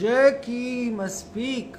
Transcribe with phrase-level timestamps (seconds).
[0.00, 1.78] ג'קי, מספיק.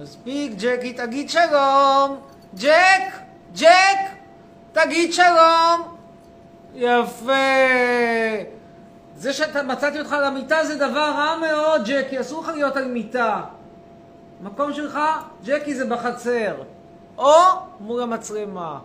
[0.00, 2.20] מספיק, ג'קי, תגיד שלום.
[2.54, 3.20] ג'ק!
[3.54, 3.98] ג'ק!
[4.72, 5.96] תגיד שלום!
[6.74, 7.32] יפה.
[9.16, 12.20] זה שמצאתי אותך על המיטה זה דבר רע מאוד, ג'קי.
[12.20, 13.44] אסור לך להיות על מיטה.
[14.40, 14.98] המקום שלך,
[15.44, 16.54] ג'קי, זה בחצר.
[17.18, 17.32] או
[17.80, 18.78] מול המצלמה.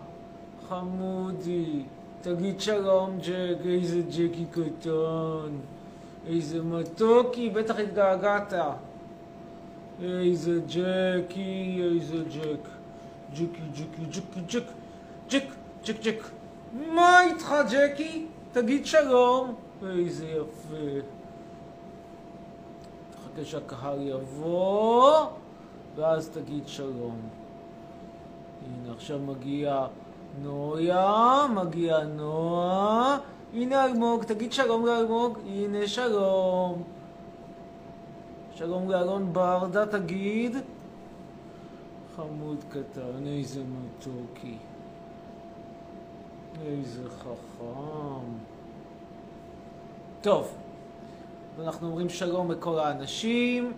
[0.68, 1.82] חמודי,
[2.20, 3.66] תגיד שלום, ג'ק.
[3.66, 5.73] איזה ג'קי קטן.
[6.26, 8.52] איזה מתוקי, בטח התגעגעת.
[10.02, 12.68] איזה ג'קי, איזה ג'ק.
[13.32, 14.64] ג'קי, ג'קי, ג'קי, ג'ק.
[15.30, 15.44] ג'ק,
[15.84, 16.22] ג'ק, ג'ק.
[16.94, 18.26] מה איתך, ג'קי?
[18.52, 19.54] תגיד שלום.
[19.86, 21.00] איזה יפה.
[23.10, 25.26] תחכה שהקהל יבוא,
[25.96, 27.16] ואז תגיד שלום.
[28.64, 29.86] הנה, עכשיו מגיע
[30.42, 33.18] נויה, מגיע נועה.
[33.54, 35.38] הנה אלמוג, תגיד שלום לאלמוג.
[35.46, 36.82] הנה, שלום.
[38.54, 40.56] שלום לאלון ברדה, תגיד.
[42.16, 44.56] חמוד קטן, איזה מתוקי.
[46.66, 48.24] איזה חכם.
[50.20, 50.48] טוב,
[51.58, 53.72] אנחנו אומרים שלום לכל האנשים.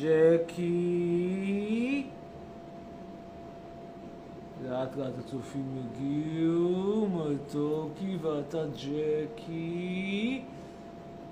[0.00, 2.06] ג'קי.
[4.62, 10.42] לאט לאט הצופים יגיעו, מתוקי ואתה ג'קי.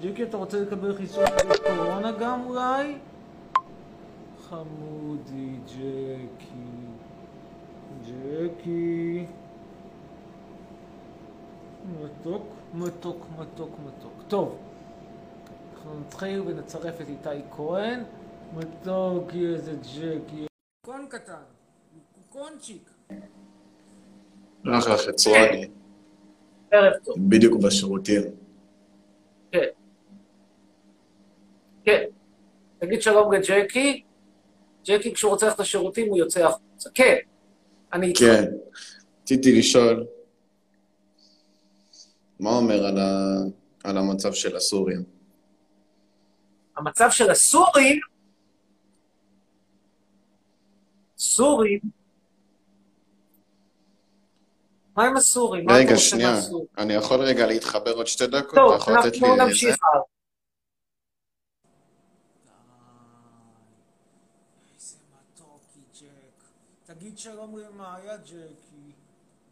[0.02, 1.24] ג'קי, אתה רוצה לקבל חיסון
[1.66, 2.98] קורונה גם אולי?
[4.48, 6.88] חמודי, ג'קי.
[8.06, 9.26] ג'קי.
[12.02, 12.42] מתוק,
[12.74, 14.12] מתוק, מתוק, מתוק.
[14.28, 14.58] טוב,
[15.74, 18.00] אנחנו נתחיל ונצרף את איתי כהן.
[18.54, 20.46] מתוק, איזה ג'קי.
[20.86, 21.42] קון קטן,
[22.28, 22.97] קונצ'יק.
[24.78, 25.68] אחלה חצרוני,
[26.70, 27.16] ערב טוב.
[27.18, 28.22] בדיוק בשירותים.
[29.52, 29.64] כן.
[31.84, 32.04] כן.
[32.78, 34.02] תגיד שלום לג'קי.
[34.84, 36.90] ג'קי, כשהוא רוצה ללכת לשירותים, הוא יוצא החוצה.
[36.94, 37.16] כן.
[37.92, 38.20] אני איתך.
[38.20, 38.44] כן,
[39.22, 40.06] רציתי לשאול,
[42.40, 43.34] מה אומר על, ה...
[43.84, 45.02] על המצב של הסורים?
[46.76, 48.00] המצב של הסורים,
[51.18, 51.80] סורים,
[54.98, 55.64] מה עם הסורים?
[55.64, 56.40] מה אתה רגע, שנייה?
[56.78, 58.54] אני יכול רגע להתחבר עוד שתי דקות?
[58.54, 59.76] טוב, אנחנו לי נמשיך?
[59.82, 60.02] הלאה.
[66.86, 68.92] תגיד שלום למאיה, ג'קי.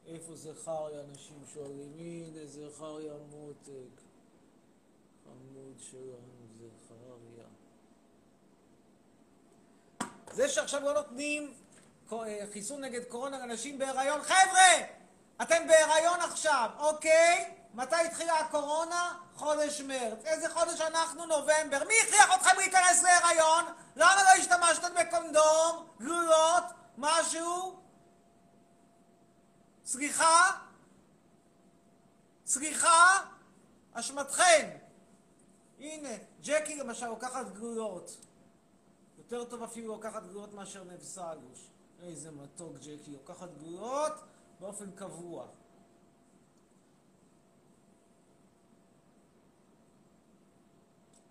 [0.07, 1.01] איפה זכריה?
[1.11, 1.93] אנשים שואלים.
[1.99, 4.01] הנה, זכריה מותק.
[5.25, 7.47] חמוד שלנו, זכריה.
[10.33, 11.53] זה שעכשיו לא נותנים
[12.13, 14.96] אה, חיסון נגד קורונה לאנשים בהיריון, חבר'ה!
[15.43, 17.55] אתם בהיריון עכשיו, אוקיי?
[17.75, 19.19] מתי התחילה הקורונה?
[19.35, 20.25] חודש מרץ.
[20.25, 21.27] איזה חודש אנחנו?
[21.27, 21.85] נובמבר.
[21.89, 23.65] מי הכריח אתכם להיכנס להיריון?
[23.97, 25.89] למה לא השתמשתם בקונדום?
[25.99, 26.65] גלולות?
[26.99, 27.81] משהו?
[29.85, 30.53] סליחה?
[32.47, 33.21] סליחה?
[33.93, 34.71] אשמתכם.
[35.79, 36.09] הנה,
[36.43, 38.17] ג'קי למשל לוקחת גלולות.
[39.19, 41.69] יותר טוב אפילו לוקחת גלולות מאשר נבסלוש.
[42.03, 44.13] איזה מתוק ג'קי, לוקחת גלולות
[44.61, 45.47] באופן קבוע.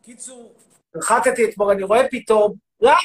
[0.04, 0.54] קיצור,
[0.96, 2.96] החלטתי אתמול, אני רואה פתאום, למה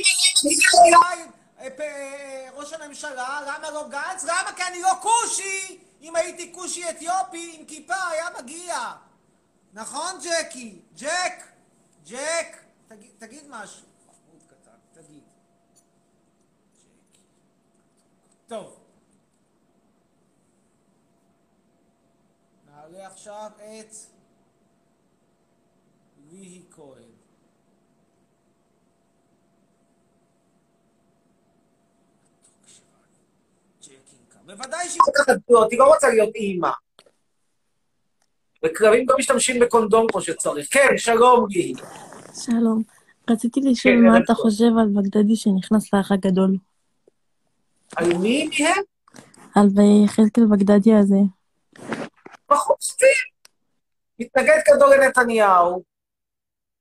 [0.84, 1.22] אולי
[1.58, 4.24] אה, אה, ראש הממשלה, למה לא גנץ?
[4.24, 4.52] למה?
[4.56, 5.78] כי אני לא כושי!
[6.02, 8.76] אם הייתי כושי אתיופי עם כיפה היה מגיע.
[9.72, 10.78] נכון, ג'קי?
[10.96, 11.46] ג'ק!
[12.06, 12.56] ג'ק!
[12.88, 13.86] תגיד, תגיד משהו.
[14.92, 15.22] תגיד.
[18.48, 18.79] טוב.
[22.80, 23.94] נעלה עכשיו את
[26.30, 27.10] ליהי כהן.
[34.46, 35.00] בוודאי שהיא
[35.48, 36.70] גלולות, היא לא רוצה להיות אימא.
[38.64, 40.68] וכלבים לא משתמשים בקונדום כמו שצריך.
[40.70, 41.72] כן, שלום לי.
[42.44, 42.82] שלום.
[43.30, 44.34] רציתי לשאול כן, מה ערב אתה.
[44.34, 46.56] חושב על בגדדי שנכנס לאח הגדול.
[47.96, 48.82] על מי מהם?
[49.54, 49.68] על
[50.04, 51.39] יחזקאל בגדדי הזה.
[52.50, 53.08] בחור סביר.
[54.18, 55.82] מתנגד גדול לנתניהו.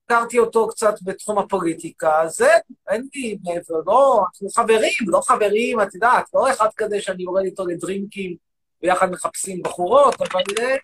[0.06, 2.52] הכרתי אותו קצת בתחום הפוליטיקה, זה,
[2.90, 7.44] אין לי מעבר, לא, אנחנו חברים, לא חברים, את יודעת, לא אחד כזה שאני יורד
[7.44, 8.36] איתו לדרינקים
[8.84, 10.76] ויחד מחפשים בחורות, אבל אה,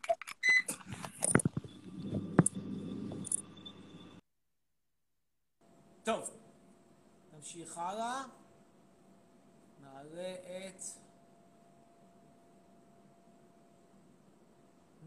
[6.04, 6.30] טוב,
[7.34, 8.22] נמשיך הלאה.
[9.82, 10.34] נעלה
[10.68, 11.05] את...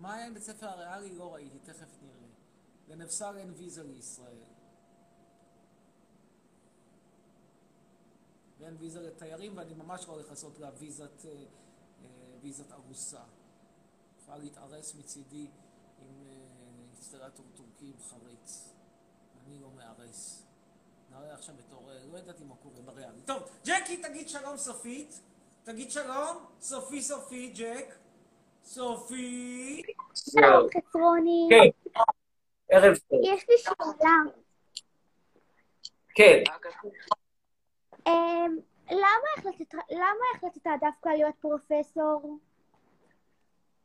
[0.00, 1.14] מה היה עם בית ספר הריאלי?
[1.14, 2.28] לא ראיתי, תכף נראה.
[2.88, 4.42] לנבסר אין ויזה לישראל.
[8.58, 11.44] ואין ויזה לתיירים, ואני ממש לא הולך לעשות לה ויזת, אה, אה,
[12.40, 13.22] ויזת ארוסה.
[14.20, 15.46] יכולה להתארס מצידי
[15.98, 16.32] עם אה,
[16.94, 18.68] אינסטלטור טורקי עם חריץ.
[19.46, 20.42] אני לא מארס.
[21.10, 23.22] נראה עכשיו את אוראל, לא ידעתי מה קורה בריאלי.
[23.22, 25.20] טוב, ג'קי תגיד שלום סופית.
[25.64, 28.07] תגיד שלום, סופי סופי, ג'ק.
[28.68, 29.82] סופי.
[30.14, 31.94] שלום חצרוני, כן,
[32.70, 33.20] ערב טוב.
[33.22, 34.10] יש לי שאלה.
[36.14, 36.42] כן.
[38.06, 38.56] אמ,
[38.90, 42.38] למה החלטת, דווקא להיות פרופסור?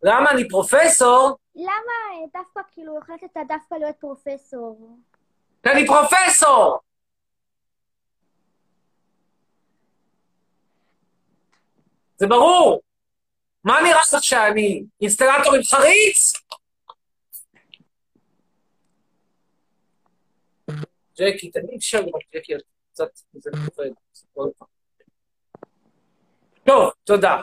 [0.04, 1.38] למה אני פרופסור?
[1.56, 4.98] למה דווקא, כאילו, החלטת דווקא להיות פרופסור?
[5.64, 6.80] כי אני פרופסור!
[12.18, 12.82] זה ברור.
[13.64, 16.34] מה נראה לך שאני אינסטלטור עם חריץ?
[21.18, 22.54] ג'קי, תגיד שלום, ג'קי,
[22.92, 23.84] קצת, זה מפחד.
[26.64, 27.42] טוב, תודה.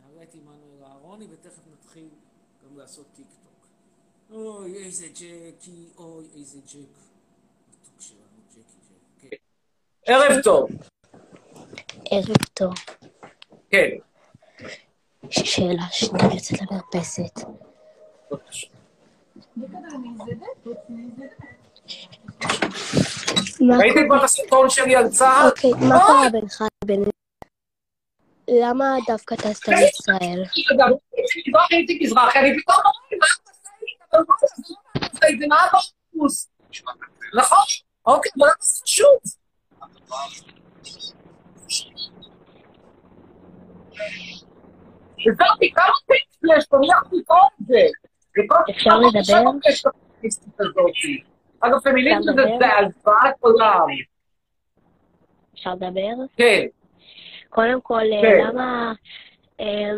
[0.00, 2.08] נעלה את עמנואל אהרוני, ותכף נתחיל
[2.64, 3.66] גם לעשות טיק טוק.
[4.36, 6.76] אוי, איזה ג'קי, אוי, איזה ג'ק.
[7.68, 8.60] מתוק שלנו, ג'קי,
[9.22, 9.30] ג'ק.
[9.30, 9.36] כן.
[10.12, 10.70] ערב טוב.
[12.10, 12.74] ערב טוב.
[13.70, 13.88] כן.
[15.30, 17.40] שאלה שנייה יוצאת למרפסת.
[23.78, 25.48] ראיתם כבר את הסרטון שלי על צה"ל?
[25.48, 27.04] אוקיי, מה קרה בינך לבין...
[28.48, 30.42] למה דווקא טסת לישראל?
[32.00, 33.26] מזרחי, אני פתאום אומר, מה
[35.48, 36.50] מה אוטובוס.
[37.38, 37.58] נכון,
[38.06, 39.18] אוקיי, אבל זה חשוב?
[45.26, 47.80] הבנתי כמה טקסט יש פה, מי יכול לקרוא את זה?
[48.70, 49.50] אפשר לדבר?
[51.60, 51.90] אגב, אפשר
[52.20, 52.58] זה לדבר?
[52.58, 53.86] זה על זוועת עולם.
[55.54, 56.12] אפשר לדבר?
[56.36, 56.66] כן.
[57.48, 58.46] קודם כל, אה, כן.
[58.46, 58.92] למה...
[59.60, 59.90] אה,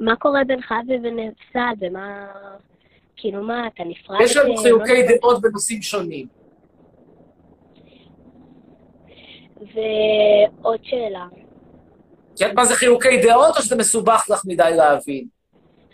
[0.00, 2.26] מה קורה בינך ובין נפסל, ומה...
[3.16, 4.20] כאילו מה, אתה נפרד?
[4.20, 6.26] יש לנו חילוקי לא- דעות בנושאים שונים.
[9.60, 11.26] ועוד שאלה.
[12.34, 15.26] את יודעת מה זה חילוקי דעות, או שזה מסובך לך מדי להבין?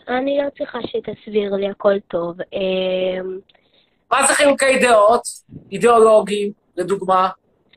[0.09, 2.41] אני לא צריכה שתסביר לי, הכל טוב.
[2.41, 3.21] אה,
[4.11, 5.23] מה זה חילוקי דעות?
[5.73, 7.29] אידיאולוגיים, לדוגמה.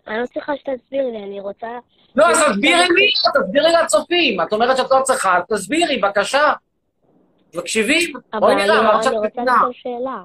[0.08, 1.68] אני לא צריכה שתסביר לי, אני רוצה...
[2.16, 4.42] לא, אז תסבירי לי, תסבירי לצופים.
[4.42, 6.54] את אומרת שאת לא צריכה, תסבירי, בבקשה.
[7.56, 8.14] מקשיבים?
[8.34, 9.56] אבל בואי נראה, מבינה.
[9.56, 10.24] לשאול שאלה.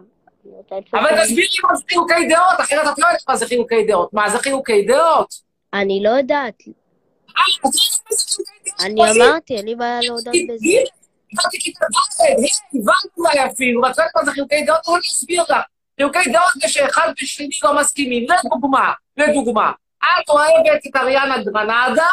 [0.95, 1.25] אבל.
[1.25, 4.15] תסבירי מה זה חילוקי דעות, אחרת את לא יודעת מה זה חילוקי דעות.
[4.15, 5.35] מה זה חילוקי דעות?
[5.75, 6.63] אני לא יודעת.
[7.39, 7.43] אה?
[8.87, 10.67] אני אמרתי, אין לי בעיה להודות בזה.
[10.67, 10.81] הנה,
[11.33, 12.35] הבנתי כיתה ד',
[12.75, 14.81] הבנת אולי אפילו, ואת יודעת מה זה חילוקי דעות?
[14.87, 15.57] בואי אני אסביר לך.
[15.97, 18.27] חילוקי דעות זה שאחד ושני לא מסכימים.
[18.45, 22.09] לדוגמה, לדוגמה, את אוהבת את אריאנה גרנדה,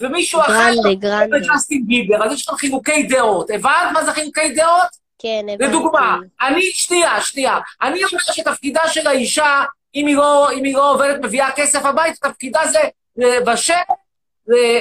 [0.00, 1.36] ומישהו אחר גרנדה, אוהב גרנדה.
[1.36, 3.50] את ג'סטין ביבר, אז יש לך חילוקי דעות.
[3.50, 5.08] הבנת מה זה חילוקי דעות?
[5.18, 5.64] כן, הבנתי.
[5.64, 9.64] לדוגמה, אני, שנייה, שנייה, אני אומר שתפקידה של האישה,
[9.94, 12.78] אם היא לא, אם היא לא עובדת, מביאה כסף הביתה, תפקידה זה
[13.16, 13.74] לבשל,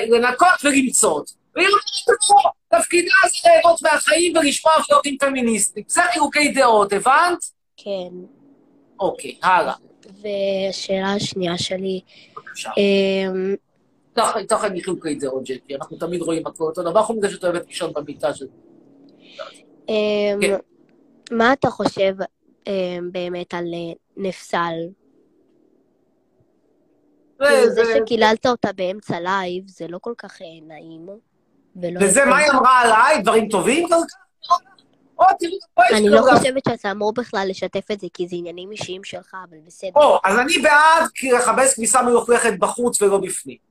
[0.09, 1.31] לנקות ולמצות.
[1.55, 1.81] והיא אומרת
[2.29, 5.83] לא, תפקידה זה ליהנות מהחיים ולשמוע ולהיות פמיניסטים.
[5.87, 7.37] זה חילוקי דעות, הבנת?
[7.77, 8.15] כן.
[8.99, 9.73] אוקיי, הלאה.
[10.21, 12.01] והשאלה השנייה שלי,
[12.35, 12.69] בבקשה.
[14.63, 17.67] אין לי חילוקי דעות, ג'קי, אנחנו תמיד רואים הכל אותו דבר, חוץ מזה שאת אוהבת
[17.67, 18.45] לישון במיטה של...
[19.89, 20.57] אמ, כן.
[21.31, 22.13] מה אתה חושב
[22.67, 24.73] אמ, באמת על אה, נפסל?
[27.39, 31.07] כאילו, זה שקיללת אותה באמצע לייב, זה לא כל כך אה, נעים.
[32.01, 33.21] וזה מה היא אמרה עליי?
[33.21, 33.87] דברים טובים
[35.93, 39.57] אני לא חושבת שאתה אמור בכלל לשתף את זה, כי זה עניינים אישיים שלך, אבל
[39.65, 39.91] בסדר.
[39.95, 41.09] או, אז אני בעד
[41.39, 43.66] לכבס כביסה מלוכלכת בחוץ ולא בפנים.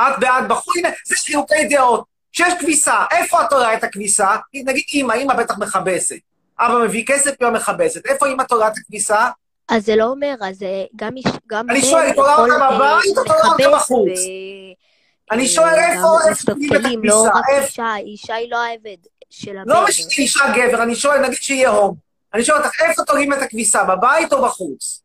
[0.00, 2.04] את בעד בחוץ, הנה, זה חילוקי דעות.
[2.32, 4.26] כשיש כביסה, איפה את תולה את הכביסה?
[4.54, 6.16] נגיד אימא, אימא בטח מכבסת.
[6.60, 8.06] אבא מביא כסף, אמא מכבסת.
[8.06, 9.28] איפה אימא תולה את הכביסה?
[9.68, 10.58] אז זה לא אומר, אז
[10.96, 11.12] גם
[11.46, 14.08] גם אני שואל, יכול, אותה בבית או תולה אותה בחוץ?
[15.32, 17.38] אני אה, שואל איפה- איפה את לא הכביסה?
[17.38, 18.96] רק איפה- אישה, אישה היא לא העבד
[19.30, 19.70] של הבן.
[19.70, 21.94] לא משנה אישה גבר, אני שואל, נגיד שיהיה הום.
[22.34, 25.02] אני שואל אותך, איפה תולים את הכביסה, בבית או בחוץ?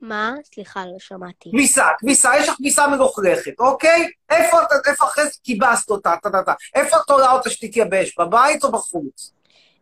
[0.00, 0.34] מה?
[0.54, 1.50] סליחה, לא שמעתי.
[1.50, 4.10] כביסה, כביסה, יש לך כביסה מלוכלכת, אוקיי?
[4.30, 6.52] איפה, איפה אחרי זה כיבסת אותה, טה טה טה.
[6.74, 9.32] איפה את תולה אותה שתתייבש, בבית או בחוץ?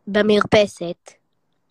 [0.06, 1.12] במרפסת.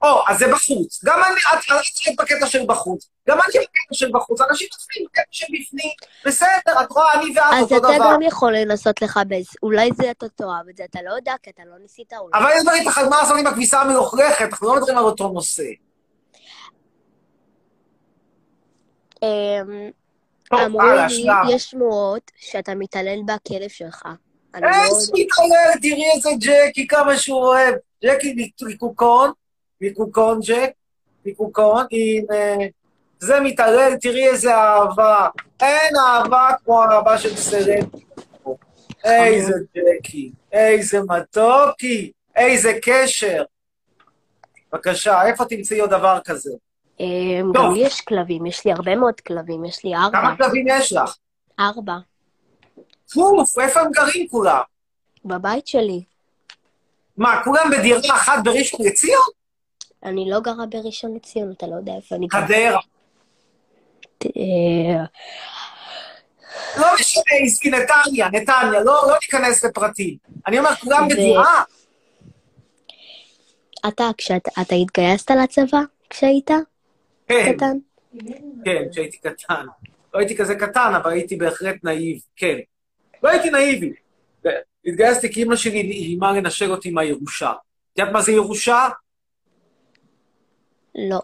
[0.01, 1.03] או, אז זה בחוץ.
[1.05, 3.09] גם אני, את את בקטע של בחוץ.
[3.29, 4.41] גם אני בקטע של בחוץ.
[4.41, 5.91] אנשים נופלים בקטע של בפנים.
[6.25, 8.13] בסדר, את רואה, אני ואת אז אותו אתה דבר.
[8.13, 9.55] גם יכול לנסות לחפש.
[9.63, 12.31] אולי זה אתה תאהב את זה, אתה לא יודע, כי אתה לא ניסית אולי.
[12.33, 14.45] אבל יש דברים, מה לעשות עם הכביסה המלוכלכת?
[14.51, 15.63] אנחנו לא מדברים על אותו נושא.
[15.63, 15.67] אמ,
[19.12, 19.12] טוב,
[20.53, 21.55] אמרו הלאה, לי.
[21.55, 24.03] יש שמועות שאתה מתעלל בכלב שלך.
[24.55, 25.11] איזה.
[25.13, 27.75] מתעלל, תראי איזה ג'קי, כמה שהוא אוהב.
[28.05, 29.31] ג'קי מקוקון,
[29.81, 30.71] מקוקון ג'ק,
[31.25, 32.25] מקוקון, עם...
[32.31, 32.65] אה,
[33.19, 35.27] זה מתעלל, תראי איזה אהבה.
[35.61, 37.85] אין אהבה כמו האהבה של סרט.
[39.03, 43.43] איזה ג'קי, איזה מתוקי, איזה קשר.
[44.73, 46.51] בבקשה, איפה תמצאי עוד דבר כזה?
[46.99, 47.65] אמ, טוב.
[47.65, 50.21] גם לי יש כלבים, יש לי הרבה מאוד כלבים, יש לי ארבע.
[50.21, 51.17] כמה כלבים יש לך?
[51.59, 51.97] ארבע.
[53.13, 54.61] פוף, איפה הם גרים כולם?
[55.25, 56.03] בבית שלי.
[57.17, 59.21] מה, כולם בדירה אחת בראשון לציון?
[60.03, 62.41] אני לא גרה בראשון לציון, אתה לא יודע איפה אני גרה.
[62.47, 62.79] חדרה.
[64.25, 65.03] אה,
[66.77, 70.17] לא משנה, עסקי, נתניה, נתניה, לא, לא ניכנס לפרטים.
[70.47, 71.63] אני אומר, כולם בדירה.
[73.87, 76.51] אתה, כשאתה אתה התגייסת לצבא כשהיית
[77.27, 77.77] כן, קטן?
[78.65, 79.65] כן, כשהייתי קטן.
[80.13, 82.57] לא הייתי כזה קטן, אבל הייתי בהחלט נאיב, כן.
[83.23, 83.93] לא הייתי נאיבי.
[84.85, 87.51] התגייסתי כי אימא שלי איימה לנשל אותי מהירושה.
[87.51, 88.89] את יודעת מה זה ירושה?
[90.95, 91.21] לא.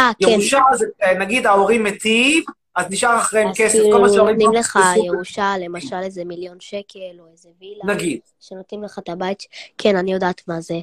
[0.00, 0.28] אה, כן.
[0.28, 2.44] ירושה זה, אה, נגיד ההורים מתים,
[2.76, 3.72] אז נשאר אחריהם אז כסף.
[3.72, 7.94] כאילו כל מה שההורים נותנים לא לך ירושה, למשל איזה מיליון שקל, או איזה וילה,
[7.94, 8.20] נגיד.
[8.40, 9.42] שנותנים לך את הבית.
[9.78, 10.74] כן, אני יודעת מה זה.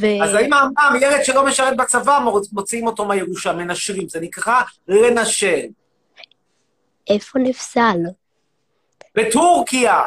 [0.00, 0.06] ו...
[0.24, 2.20] אז האמא אמרה, ילד שלא משרת בצבא,
[2.52, 4.08] מוציאים אותו מהירושה, מנשרים.
[4.08, 5.66] זה נקרא לנשל.
[7.10, 7.98] איפה נפסל?
[9.14, 10.02] בטורקיה,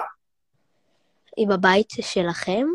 [1.38, 2.68] היא בבית שלכם?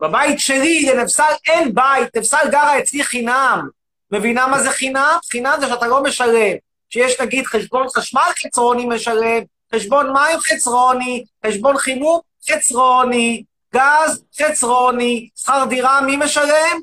[0.00, 3.68] בבית שלי, לנבסל אין בית, נבסל גרה אצלי חינם.
[4.10, 5.16] מבינה מה זה חינם?
[5.30, 6.56] חינם זה שאתה לא משלם.
[6.90, 9.42] שיש נגיד חשבון חשמל חצרוני משלם,
[9.74, 16.80] חשבון מים חצרוני, חשבון חינוך חצרוני, גז חצרוני, שכר דירה מי משלם?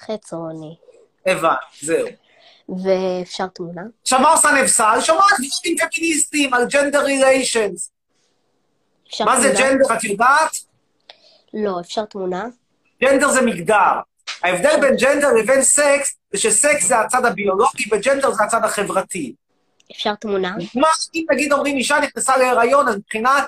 [0.00, 0.76] חצרוני.
[1.26, 2.08] הבנתי, זהו.
[2.68, 3.82] ואפשר תמונה?
[4.02, 5.00] עכשיו מה עושה נבסל?
[5.00, 7.90] שומעת דברים פמיניסטיים על ג'נדר ריליישנס.
[9.20, 9.54] מה זה?
[9.58, 10.50] ג'נדר, את יודעת?
[11.54, 12.44] לא, אפשר תמונה?
[13.02, 14.00] ג'נדר זה מגדר.
[14.42, 19.34] ההבדל בין ג'נדר לבין סקס, זה שסקס זה הצד הביולוגי וג'נדר זה הצד החברתי.
[19.92, 20.54] אפשר תמונה?
[20.74, 23.44] מה, אם נגיד אומרים אישה נכנסה להיריון, אז מבחינת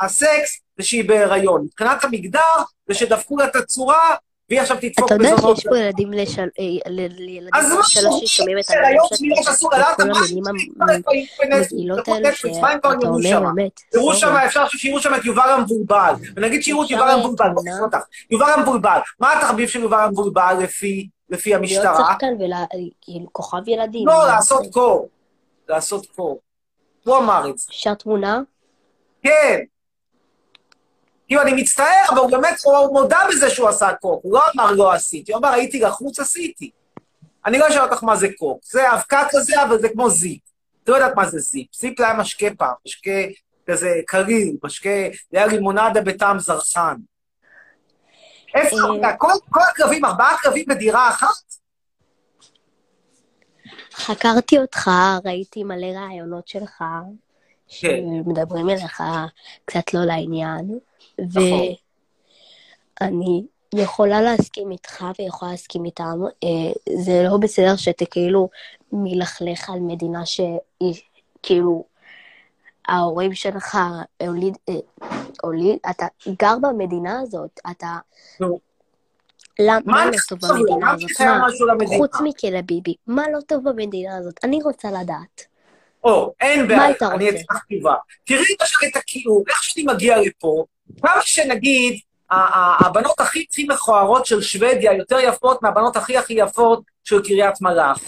[0.00, 1.62] הסקס זה שהיא בהיריון.
[1.64, 2.40] מבחינת המגדר
[2.88, 4.14] זה שדפקו לה את הצורה,
[4.48, 5.56] והיא עכשיו תדפוק אתה יודע בזונות.
[5.56, 6.12] שיש פה ילדים.
[6.12, 6.18] אה,
[7.08, 8.64] לילדים אז מה, שלוש ששומעים את
[10.00, 10.42] המילים
[11.40, 12.48] המגעילות האלה שאתה
[12.84, 13.80] אומר, באמת.
[13.90, 14.14] תראו.
[14.14, 16.12] שם, אפשר שיראו שם את יובל המבולבל.
[16.36, 17.98] ונגיד שיראו את יובל המבולבל, נראה אותך.
[18.30, 22.12] יובל המבולבל, מה התחביב של יובל המבולבל לפי לפי להיות המשטרה?
[22.12, 22.34] שחקן
[23.26, 24.06] וכוכב ילדים.
[24.06, 25.08] לא, לעשות קור.
[25.68, 26.40] לעשות קור.
[27.04, 27.66] הוא אמר את זה.
[27.70, 28.40] אפשר תמונה?
[29.22, 29.60] כן.
[31.26, 34.20] כאילו, אני מצטער, אבל הוא באמת, הוא מודה בזה שהוא עשה קוק.
[34.24, 36.70] הוא לא אמר לא עשיתי, הוא אמר הייתי לחוץ, עשיתי.
[37.46, 38.60] אני לא אשאל אותך מה זה קוק.
[38.64, 40.40] זה אבקה כזה, אבל זה כמו זיפ.
[40.84, 41.66] את לא יודעת מה זה זיפ.
[41.74, 43.10] זיפ היה משקה פעם, משקה
[43.70, 44.90] כזה קליל, משקה,
[45.32, 46.96] זה היה לימונדה בטעם זרחן.
[48.54, 49.16] איפה, אה.
[49.16, 51.54] כל כל הכלבים, ארבעה כלבים בדירה אחת?
[53.92, 54.90] חקרתי אותך,
[55.24, 56.96] ראיתי מלא רעיונות שלך, כן.
[57.66, 59.02] שמדברים אליך
[59.64, 60.78] קצת לא לעניין,
[61.18, 61.42] נכון.
[63.00, 63.44] ואני
[63.74, 66.20] יכולה להסכים איתך ויכולה להסכים איתם.
[66.44, 68.48] אה, זה לא בסדר שאתה כאילו
[68.92, 70.94] מלכלך על מדינה שהיא,
[71.42, 71.84] כאילו,
[72.88, 73.78] ההורים שלך
[74.26, 74.74] הוליד, אה,
[75.42, 76.06] הוליד, אתה
[76.38, 77.96] גר במדינה הזאת, אתה...
[79.58, 80.38] למה מה מה לא טוב?
[80.42, 80.92] במדינה
[81.46, 81.88] הזאת?
[81.96, 84.34] חוץ מכלא ביבי, מה לא טוב במדינה הזאת?
[84.44, 85.44] אני רוצה לדעת.
[86.04, 87.94] או, אין בעיה, אני לך תשובה.
[88.24, 90.64] תראי למשל את הכיעור, איך שאני מגיע לפה,
[91.02, 97.22] כמה שנגיד, הבנות הכי הכי מכוערות של שוודיה יותר יפות מהבנות הכי הכי יפות של
[97.22, 97.98] קריית מלאך.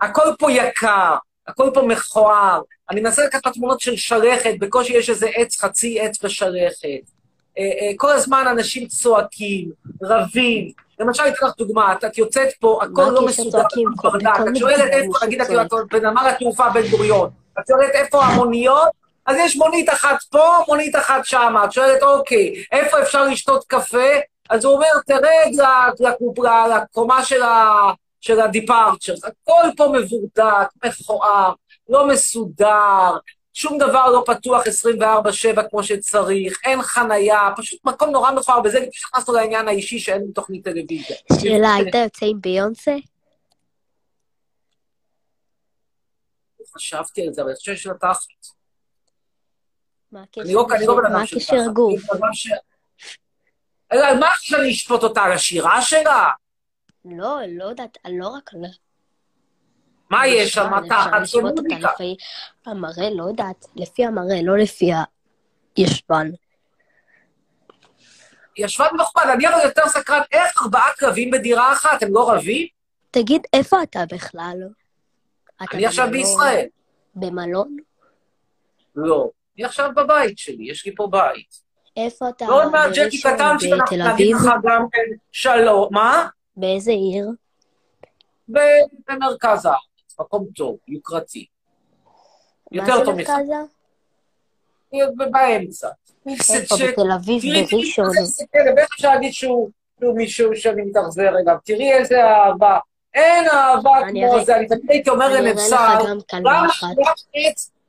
[0.00, 1.16] הכל פה יקר,
[1.46, 2.60] הכל פה מכוער.
[2.92, 6.86] אני מנסה לקחת תמונות של שלכת, בקושי יש איזה עץ, חצי עץ בשלכת.
[7.58, 9.70] אה, אה, כל הזמן אנשים צועקים,
[10.02, 10.70] רבים.
[11.00, 13.58] למשל, אתן לך דוגמה, את, את יוצאת פה, הכל לא מסודר?
[13.60, 14.26] הכל כל- ברדק.
[14.48, 15.46] את שואלת איפה, נגיד, את
[15.90, 18.88] בנמל התעופה בן גוריון, את שואלת איפה המוניות,
[19.26, 21.64] אז יש מונית אחת פה, מונית אחת שמה.
[21.64, 24.08] את שואלת, אוקיי, איפה אפשר לשתות קפה?
[24.50, 25.52] אז הוא אומר, תרד
[26.68, 29.20] לקומה של ה- של הדיפרצ'רס.
[29.24, 31.52] הכל פה מבורדק, מכוער,
[31.92, 33.10] לא מסודר,
[33.54, 38.92] שום דבר לא פתוח 24/7 כמו שצריך, אין חנייה, פשוט מקום נורא מכוער, וזה לפני
[38.92, 41.16] שנכנסנו לעניין האישי שאין תוכנית טלוויזיה.
[41.40, 42.94] שאלה, היית יוצא עם ביונסה?
[46.74, 48.26] חשבתי על זה, אבל אני חושב של תחת.
[50.12, 50.42] מה הקשר?
[50.42, 51.72] אני לא אני לא בן אדם מה של הקשר תחת.
[51.72, 52.00] גוף?
[54.20, 55.22] מה שאני אשפוט אותה?
[55.22, 56.30] על השירה שלה?
[57.04, 58.60] לא, לא יודעת, לא רק על...
[60.12, 60.70] מה יש שם?
[61.42, 61.92] מוזיקה.
[61.94, 62.16] לפי
[62.66, 64.90] המראה, לא יודעת, לפי המראה, לא לפי
[65.76, 66.30] הישבן.
[68.56, 72.66] ישבן מכובד, אני אבל יותר סקרן, איך ארבעה כלבים בדירה אחת, הם לא רבים?
[73.10, 74.56] תגיד, איפה אתה בכלל?
[75.56, 76.08] אתה אני עכשיו?
[76.10, 76.66] בישראל.
[77.14, 77.76] במלון?
[78.96, 79.30] לא.
[79.56, 81.62] אני עכשיו בבית שלי, יש לי פה בית.
[81.96, 82.44] איפה אתה?
[82.44, 84.34] ועוד מעט ג'קי בראשון, קטנצ'יק, אנחנו בתל נגיד?
[84.36, 85.88] לך גם כן שלום.
[85.90, 86.28] מה?
[86.56, 87.28] באיזה עיר?
[88.48, 89.91] במרכז הארץ,
[90.22, 91.46] מקום טוב, יוקרתי.
[92.72, 93.28] יותר טוב ממך.
[93.30, 93.54] מרכזה?
[95.30, 95.88] באמצע.
[96.26, 96.76] איפה?
[96.76, 98.10] בתל אביב, תראי, תראי, בראשון.
[98.78, 101.56] איך אפשר להגיד שהוא שהוא מישהו שאני מתאכזר אליו?
[101.64, 102.78] תראי איזה אהבה.
[103.14, 105.26] אין אהבה כמו זה, אני תמיד הייתי אומר
[106.30, 106.66] כלבה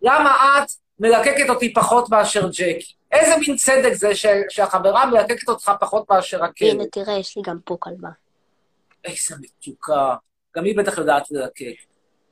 [0.01, 0.31] למה
[0.63, 0.67] את,
[0.99, 2.93] מלקקת אותי פחות מאשר ג'קי?
[3.11, 6.69] איזה מין צדק זה ש- שהחברה מלקקת אותך פחות מאשר הכלב?
[6.69, 8.09] הנה, תראה, יש לי גם פה כלבה.
[9.03, 10.15] איזה מתוקה.
[10.55, 11.73] גם היא בטח יודעת ללקק.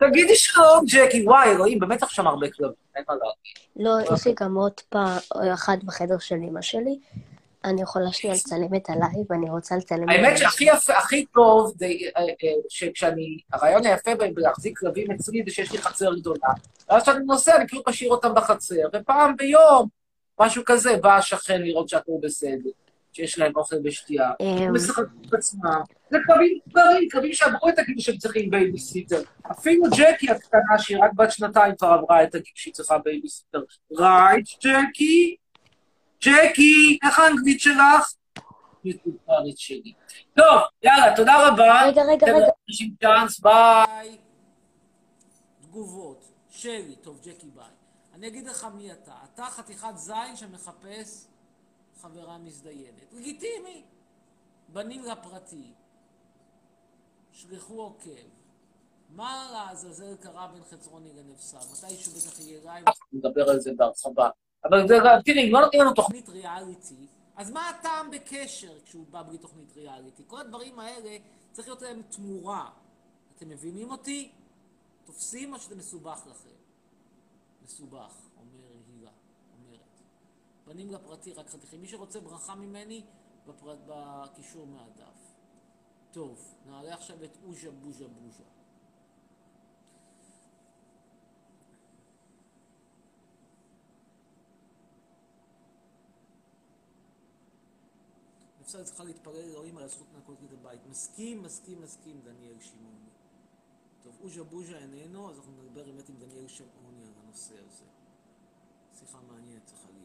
[0.10, 1.24] תגידי שלום, ג'קי.
[1.26, 2.74] וואי, אלוהים, באמת עכשיו הרבה כלבים.
[2.96, 4.06] אין מה להגיד.
[4.10, 5.18] לא, יש לי גם עוד פעם,
[5.54, 7.00] אחד בחדר של אמא שלי.
[7.66, 11.88] אני יכולה שנייה לצלם את הלייב, ואני רוצה לצלם האמת שהכי יפה, הכי טוב, אה,
[12.18, 16.48] אה, שכשאני, הרעיון היפה בלהחזיק כלבים אצלי זה שיש לי חצר גדולה.
[16.90, 19.88] ואז כשאני נוסע, אני כאילו משאיר אותם בחצר, ופעם ביום,
[20.40, 22.70] משהו כזה, בא השכן לראות שהכול בסדר,
[23.14, 24.32] שיש להם אוכל ושתייה.
[24.40, 25.82] אמ, הם משחקים את עצמם.
[26.12, 29.22] זה כלבים מבוגרים, כלבים שעברו את הגיל שהם צריכים בייביסיטר.
[29.52, 33.62] אפילו ג'קי הקטנה, שהיא רק בת שנתיים, כבר עברה את הגיל שהיא צריכה בייביסיטר.
[34.00, 35.36] right, ג'קי?
[36.24, 38.14] ג'קי, איך האנגלית שלך?
[38.86, 39.94] יוטיוברית שלי.
[40.36, 41.86] טוב, יאללה, תודה רבה.
[41.88, 42.46] רגע, רגע, רגע.
[43.02, 44.18] צ'אנס, ביי.
[45.62, 46.26] תגובות.
[46.50, 47.66] שלי, טוב, ג'קי ביי.
[48.14, 49.14] אני אגיד לך מי אתה.
[49.34, 51.28] אתה חתיכת זין שמחפש
[52.02, 53.14] חברה מזדיינת.
[53.14, 53.84] לגיטימי.
[54.70, 55.74] בנים לפרטי.
[57.42, 58.30] שלחו עוקב.
[59.10, 61.58] מה לעזאזל קרה בין חצרוני לנבסר?
[61.58, 64.30] מתישהו בטח יהיה לייב נדבר על זה בהרחבה.
[64.66, 69.38] אבל זה, תראי, לא נותנים לנו תוכנית, ריאליטי, אז מה הטעם בקשר כשהוא בא בלי
[69.38, 70.24] תוכנית ריאליטי?
[70.28, 71.18] כל הדברים האלה,
[71.52, 72.70] צריך להיות להם תמורה.
[73.36, 74.32] אתם מבינים אותי?
[75.06, 76.56] תופסים או שזה מסובך לכם?
[77.64, 79.12] מסובך, אומר הילה,
[79.58, 80.00] אומרת.
[80.68, 81.82] בנים לפרטי, רק חתיכים.
[81.82, 83.04] מי שרוצה ברכה ממני,
[83.48, 85.21] בקישור מהדף.
[86.12, 88.44] טוב, נעלה עכשיו את אוז'ה בוז'ה בוז'ה.
[98.62, 100.86] אפשר צריכה להתפלל לאלוהים על הזכות לנקות לי את הבית.
[100.86, 103.10] מסכים, מסכים, מסכים, דניאל שמעוני.
[104.04, 107.86] טוב, אוז'ה בוז'ה איננו, אז אנחנו נדבר באמת עם דניאל שמעוני על הנושא הזה.
[109.00, 110.01] שיחה מעניינת צריכה להיות.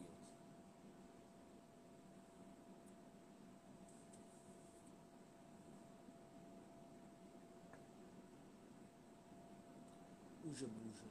[10.47, 11.03] אוז'ה בוז'ה.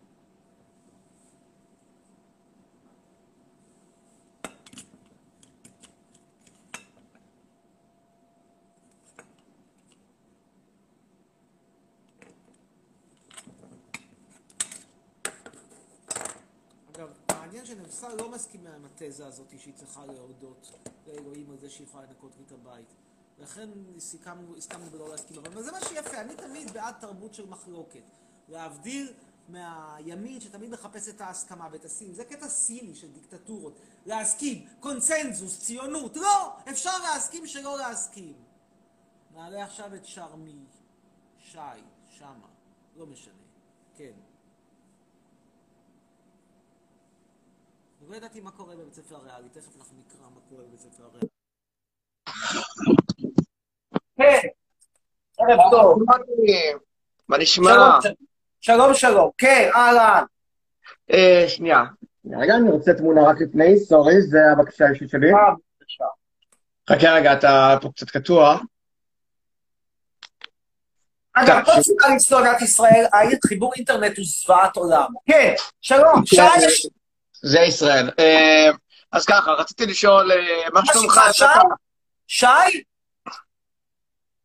[16.95, 20.71] אגב, מעניין שנבסר לא מסכימה עם התזה הזאת שהיא צריכה להודות
[21.07, 22.95] לאלוהים על זה שהיא יכולה לנקות לי את הבית.
[23.39, 23.69] לכן
[23.99, 25.45] סיכמנו, הסכמנו בלא להסכים.
[25.47, 28.03] אבל זה מה שיפה, אני תמיד בעד תרבות של מחלוקת.
[28.49, 29.13] להבדיל
[29.49, 32.15] מהימין שתמיד מחפש את ההסכמה ואת הסין.
[32.15, 33.79] זה קטע סיני של דיקטטורות.
[34.07, 36.17] להסכים, קונצנזוס, ציונות.
[36.17, 36.57] לא!
[36.71, 38.35] אפשר להסכים שלא להסכים.
[39.35, 40.65] נעלה עכשיו את שרמי,
[41.39, 41.59] שי,
[42.11, 42.49] שמה,
[42.97, 43.35] לא משנה.
[43.97, 44.13] כן.
[48.09, 51.29] לא ידעתי מה קורה בבית ספר הריאלי, תכף אנחנו נקרא מה קורה בבית ספר הריאלי.
[54.17, 54.49] כן.
[55.39, 56.03] ערב טוב.
[57.29, 57.99] מה נשמע?
[58.61, 59.31] שלום, שלום.
[59.39, 60.25] כן, אהלן.
[61.13, 61.83] אה, שנייה.
[62.41, 65.33] רגע, אני רוצה תמונה רק לפני, סורי, זה הבקשה האישית שלי.
[65.33, 65.39] מה
[65.81, 66.05] בבקשה?
[66.91, 68.59] חכה רגע, אתה פה קצת קטוע.
[71.33, 75.07] אגב, כל סיבה לסטוריית ישראל, היית חיבור אינטרנט הוא זוועת עולם.
[75.27, 76.23] כן, שלום,
[76.67, 76.87] יש-
[77.43, 78.11] זה ישראל.
[78.19, 78.71] אה,
[79.13, 81.21] אז ככה, רציתי לשאול, אה, מה שלומך?
[81.33, 81.45] שי?
[82.27, 82.47] שי?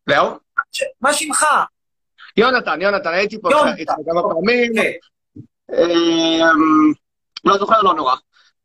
[0.08, 0.38] זהו?
[1.00, 1.46] מה שמך?
[2.36, 3.48] יונתן, יונתן, הייתי פה.
[3.78, 4.72] איתך כמה פעמים.
[4.74, 4.90] כן.
[5.72, 6.50] אה,
[7.44, 8.14] לא זוכר, לא נורא.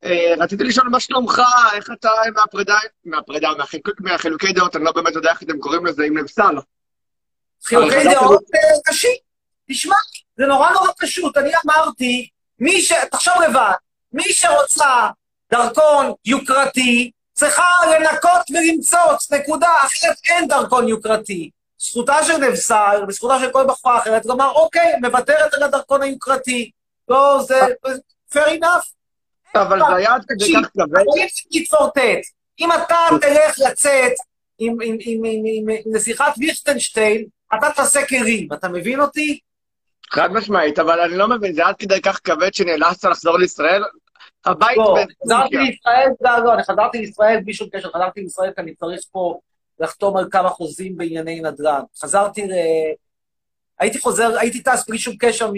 [0.04, 1.42] אה, רציתי לשאול מה שלומך,
[1.74, 3.50] איך אתה מהפרידה, מהפרידה,
[4.00, 6.56] מהחילוקי דעות, אני לא באמת יודע איך אתם קוראים לזה, עם נבסל.
[7.64, 9.16] חילוקי דעות אה, קשים.
[9.70, 9.96] תשמע,
[10.38, 11.38] זה נורא נורא פשוט.
[11.38, 12.94] אני אמרתי, מי ש...
[13.12, 13.72] תחשוב לבד,
[14.14, 15.08] מי שרוצה
[15.52, 21.50] דרכון יוקרתי, צריכה לנקות ולמצוץ, נקודה, אחרת אין דרכון יוקרתי.
[21.80, 26.72] זכותה של נבסל, וזכותה של כל בחורה אחרת, לומר, אוקיי, מוותרת על הדרכון היוקרתי.
[27.10, 27.60] לא, זה...
[28.34, 28.98] fair enough.
[29.56, 30.84] אבל זה היה עד כדי כך אפשר
[31.52, 32.22] להתפורטט.
[32.60, 34.12] אם אתה תלך לצאת
[34.60, 34.78] עם,
[35.86, 37.26] נסיכת ליכטנשטיין,
[37.58, 39.40] אתה תעשה כלים, אתה מבין אותי?
[40.12, 43.84] חד משמעית, אבל אני לא מבין, זה עד כדי כך כבד שנאלצת לחזור לישראל?
[44.46, 44.98] הבית לא.
[45.24, 49.02] חזרתי לישראל, לא, לא, אני חזרתי לישראל בלי שום קשר, חזרתי לישראל כי אני צריך
[49.12, 49.40] פה
[49.80, 51.82] לחתום על כמה חוזים בענייני נדל"ן.
[52.02, 52.52] חזרתי ל...
[53.80, 55.52] הייתי חוזר, הייתי טס בלי שום קשר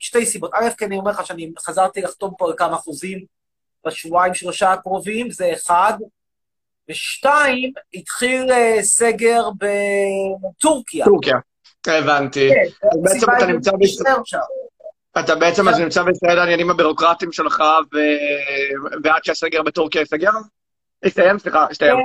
[0.00, 0.50] משתי סיבות.
[0.54, 3.24] א', כי אני אומר לך שאני חזרתי לחתום פה על כמה חוזים
[3.86, 5.92] בשבועיים, שלושה הקרובים, זה אחד.
[6.90, 11.04] ושתיים, התחיל אה, סגר בטורקיה.
[11.04, 11.38] טורקיה.
[11.86, 12.48] הבנתי.
[12.48, 14.12] כן, בעצם אתה נמצא בישראל.
[15.18, 17.62] אתה בעצם אז נמצא בישראל העניינים הבירוקרטיים שלך,
[19.04, 20.30] ועד שהסגר בטורקיה ייסגר?
[21.04, 21.96] יסתיים, סליחה, יסתיים.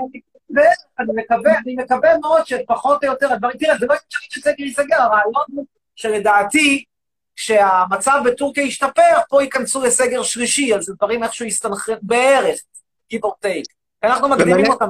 [1.00, 5.02] אני מקווה, אני מקווה מאוד שפחות או יותר, הדברים, תראה, זה לא אפשרי שסגר ייסגר,
[5.02, 6.84] הרעיון הוא שלדעתי,
[7.36, 12.60] כשהמצב בטורקיה ישתפר, פה ייכנסו לסגר שלישי, אז דברים איכשהו יסתנכרן בערך,
[13.14, 13.74] give or take.
[14.04, 14.86] אנחנו מקדימים אותם.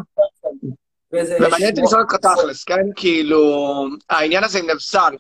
[1.12, 1.82] ומעניין אותי.
[1.82, 2.86] לשאול אותך תכלס, כן?
[2.96, 3.42] כאילו,
[4.10, 5.16] העניין הזה עם נבסל,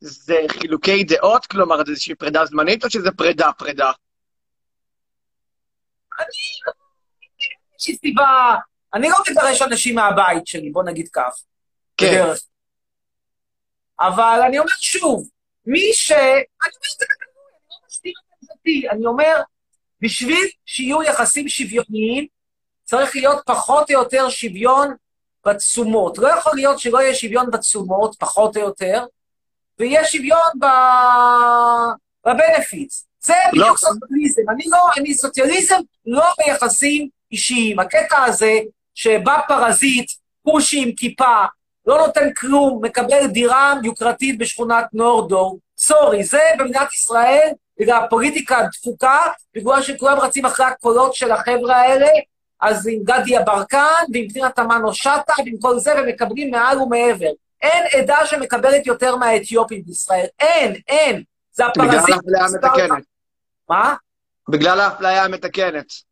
[0.00, 1.46] זה חילוקי דעות?
[1.46, 3.92] כלומר, זה איזושהי פרידה זמנית, או שזה פרידה, פרידה?
[7.74, 8.54] איזושהי סיבה,
[8.94, 11.42] אני לא מגרש אנשים מהבית שלי, בוא נגיד כך.
[11.96, 12.06] כן.
[12.06, 12.42] בדרך.
[14.00, 15.28] אבל אני אומר שוב,
[15.66, 16.12] מי ש...
[16.12, 18.88] אני אומר את זה בגלוי, אני לא מסתיר את עמדתי.
[18.90, 19.40] אני אומר,
[20.00, 22.26] בשביל שיהיו יחסים שוויוניים,
[22.84, 24.94] צריך להיות פחות או יותר שוויון
[25.46, 26.18] בתשומות.
[26.18, 29.04] לא יכול להיות שלא יהיה שוויון בתשומות, פחות או יותר,
[29.78, 30.66] ויהיה שוויון ב...
[32.26, 33.06] בבנפיץ.
[33.20, 33.62] זה לא.
[33.62, 34.42] בדיוק סוציאליזם.
[34.50, 37.78] אני לא, אני סוציאליזם לא ביחסים אישיים.
[37.78, 38.58] הקטע הזה
[38.98, 41.44] שבא פרזיט, כושי עם כיפה,
[41.86, 45.58] לא נותן כלום, מקבל דירה יוקרתית בשכונת נורדור.
[45.78, 47.48] sorry, זה במדינת ישראל,
[47.80, 49.20] בגלל הפוליטיקה הדפוקה,
[49.54, 52.08] בגלל שכולם רצים אחרי הקולות של החבר'ה האלה,
[52.60, 57.30] אז עם גדי יברקן, ועם פנינה תמנו שטה, ועם כל זה, ומקבלים מעל ומעבר.
[57.62, 60.26] אין עדה שמקבלת יותר מהאתיופים בישראל.
[60.40, 61.22] אין, אין.
[61.52, 62.14] זה בגלל הפרזיט.
[62.14, 63.04] האפליה המתקנת.
[63.68, 63.94] מה?
[64.48, 66.07] בגלל האפליה המתקנת.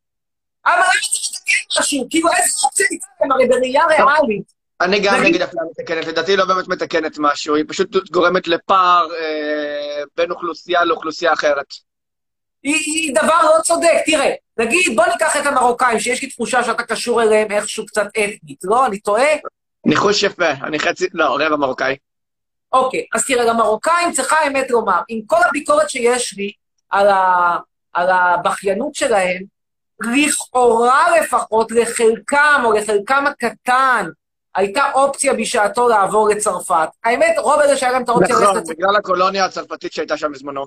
[0.67, 2.07] אבל למה צריך לתקן משהו?
[2.11, 3.33] כאילו, איזה אופציה ניתן להם?
[3.33, 4.53] הרי בראייה ריאלית.
[4.81, 9.09] אני גם נגיד- אפליה מתקנת, לדעתי היא לא באמת מתקנת משהו, היא פשוט גורמת לפער
[9.21, 11.67] אה, בין אוכלוסייה לאוכלוסייה אחרת.
[12.63, 13.93] היא, היא דבר לא צודק.
[14.07, 18.59] תראה, נגיד, בוא ניקח את המרוקאים, שיש לי תחושה שאתה קשור אליהם איכשהו קצת אתנית,
[18.65, 18.87] לא?
[18.87, 19.29] אני טועה?
[19.87, 21.97] ניחוש יפה, אני חצי, לא, רבע מרוקאי.
[22.73, 26.53] אוקיי, אז תראה, למרוקאים צריכה האמת לומר, עם כל הביקורת שיש לי
[26.91, 27.57] על, ה,
[27.93, 29.43] על הבכיינות שלהם,
[30.01, 34.09] לכאורה לפחות, לחלקם או לחלקם הקטן,
[34.55, 36.89] הייתה אופציה בשעתו לעבור לצרפת.
[37.05, 40.67] האמת, רוב אלה שהיה להם את האופציה נכון, בגלל הקולוניה הצרפתית שהייתה שם בזמנו.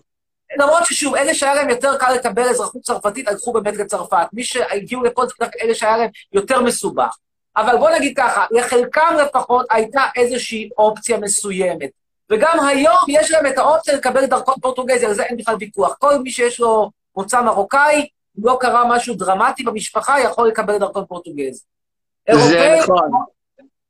[0.57, 4.27] למרות ששוב, אלה שהיה להם יותר קל לקבל אזרחות צרפתית, הלכו באמת לצרפת.
[4.33, 7.17] מי שהגיעו לפה זה אלה שהיה להם יותר מסובך.
[7.57, 11.89] אבל בוא נגיד ככה, לחלקם לפחות הייתה איזושהי אופציה מסוימת.
[12.29, 15.95] וגם היום יש להם את האופציה לקבל דרכון פורטוגזי, על זה אין בכלל ויכוח.
[15.99, 18.07] כל מי שיש לו מוצא מרוקאי,
[18.39, 21.63] אם לא קרה משהו דרמטי במשפחה, יכול לקבל דרכון פורטוגזי.
[22.33, 23.09] זה נכון.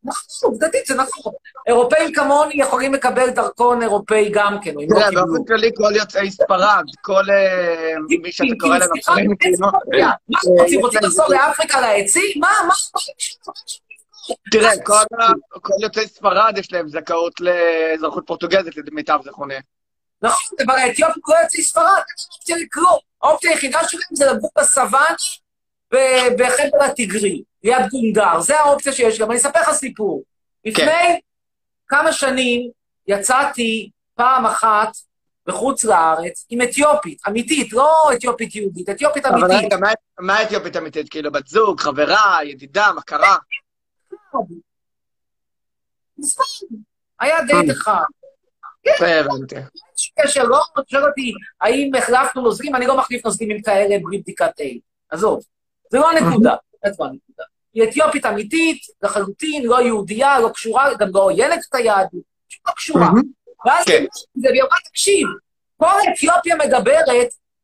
[0.03, 1.33] נכון, עובדתית זה נכון.
[1.67, 5.25] אירופאים כמוני יכולים לקבל דרכון אירופאי גם כן, או אם לא קיבלו.
[5.25, 9.57] באופן כללי כל יוצאי ספרד, כל אה, מי שאתה קורא להם אחרים, כאילו?
[9.59, 10.79] מה אתם אה, רוצים?
[10.79, 12.39] רוצים לחזור לאפריקה לעצים?
[12.39, 13.53] מה, מה, מה,
[14.51, 19.55] תראה, כל יוצאי ספרד יש להם זכאות לאזרחות פורטוגזית, למיטב זיכרוני.
[20.21, 23.08] נכון, אבל האתיופים לא יוצאי ספרד, אין אופציה לכלום.
[23.23, 25.15] האופציה היחידה שלהם זה לגור בסוואנה
[25.93, 28.39] ב- בחבל הטיגרי, ליד גונדר.
[28.41, 29.31] זה האופציה שיש להם.
[29.31, 30.23] אני אספר לך סיפור.
[30.65, 31.19] לפני
[31.87, 32.71] כמה שנים
[33.07, 34.89] יצאתי פעם אחת
[35.45, 39.65] בחוץ לארץ עם אתיופית, אמיתית, לא אתיופית יהודית, אתיופית אבל אמיתית.
[39.65, 41.09] רגע, מה- מה אתיופית אמיתית?
[41.09, 43.37] כאילו, בת זוג, חברה, ידידה, מכרה?
[46.17, 46.43] מזמן.
[47.19, 48.03] היה דייט אחד.
[49.01, 49.55] הבנתי.
[49.97, 54.17] יש קשר, לא שואל אותי האם החלפנו נוזלים, אני לא מחליף נוזלים עם כאלה בלי
[54.17, 54.79] בדיקת A.
[55.09, 55.43] עזוב,
[55.91, 57.43] זה לא הנקודה, לא הנקודה.
[57.73, 62.21] היא אתיופית אמיתית, לחלוטין, לא יהודייה, לא קשורה, גם לא עוינת את היהדות,
[62.67, 63.09] לא קשורה.
[63.65, 64.05] ואז כן.
[64.35, 65.27] זה והיא אמרה, תקשיב,
[65.77, 67.05] כל אתיופיה מדברת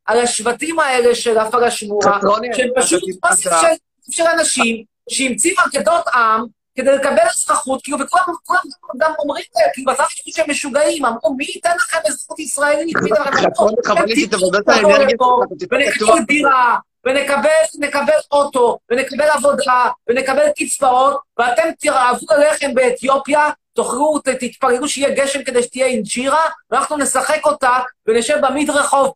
[0.06, 6.46] על השבטים האלה של הפלשמורה, חצרוני, שהם פשוט אוסף של, של אנשים שהמציאו אגדות עם
[6.76, 8.62] כדי לקבל אזרחות, כאילו, וכולם כולם
[8.98, 12.96] גם אומרים להם, כאילו, בצד חושבים שהם משוגעים, אמרו, מי ייתן לכם אזרחות ישראלית?
[13.04, 13.72] מי ייתן לכם פתוח.
[15.72, 24.30] ונקבל דירה, ונקבל נקבל אוטו, ונקבל עבודה, ונקבל קצבאות, ואתם תרעבו ללחם באתיופיה, תאכלו, ת-
[24.30, 29.14] תתפללו שיהיה גשם כדי שתהיה אינג'ירה, ואנחנו נשחק אותה, ונשב במדרחוב,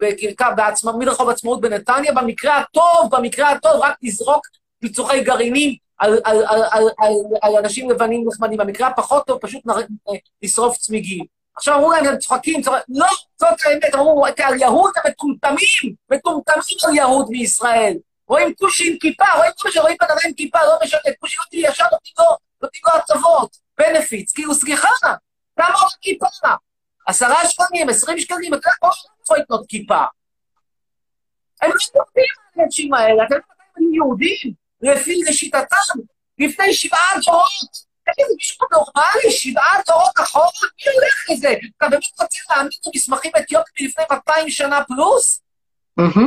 [0.00, 4.46] בקרקע, בעצמ- מדרחוב עצמאות בנתניה, במקרה הטוב, במקרה הטוב, רק נזרוק
[4.80, 8.58] פיצוחי גרעינים על, על, על, על, על, על אנשים לבנים נחמדים.
[8.58, 11.24] במקרה הפחות טוב, פשוט נר- נשרוף צמיגים.
[11.56, 13.06] עכשיו אמרו להם, הם צוחקים, צוחקים, לא,
[13.36, 17.96] זאת האמת, אמרו, על יהוד המטומטמים, מטומטמים על יהוד בישראל.
[18.28, 21.56] רואים כושי עם כיפה, רואים כל שרואים בן אדם עם כיפה, לא משנה, כושי אותי
[21.56, 24.88] ישר נותנים לו, נותנים לו הטבות, בנפיץ, כאילו, סליחה,
[25.56, 26.26] כמה עוד כיפה?
[27.06, 30.04] עשרה שקלים, עשרים שקלים, וכמה עוד יכול לקנות כיפה?
[31.62, 34.65] הם לא יודעים האנשים האלה, אתם יודעים יהודים?
[34.82, 35.98] לפי לשיטתם,
[36.38, 37.86] לפני שבעה דורות.
[38.06, 40.48] תגיד, מישהו נורמלי, שבעה דורות אחורה?
[40.62, 41.54] מי הולך לזה?
[41.78, 45.42] אתה באמת רוצה להאמין במסמכים אתיופיים מלפני 200 שנה פלוס?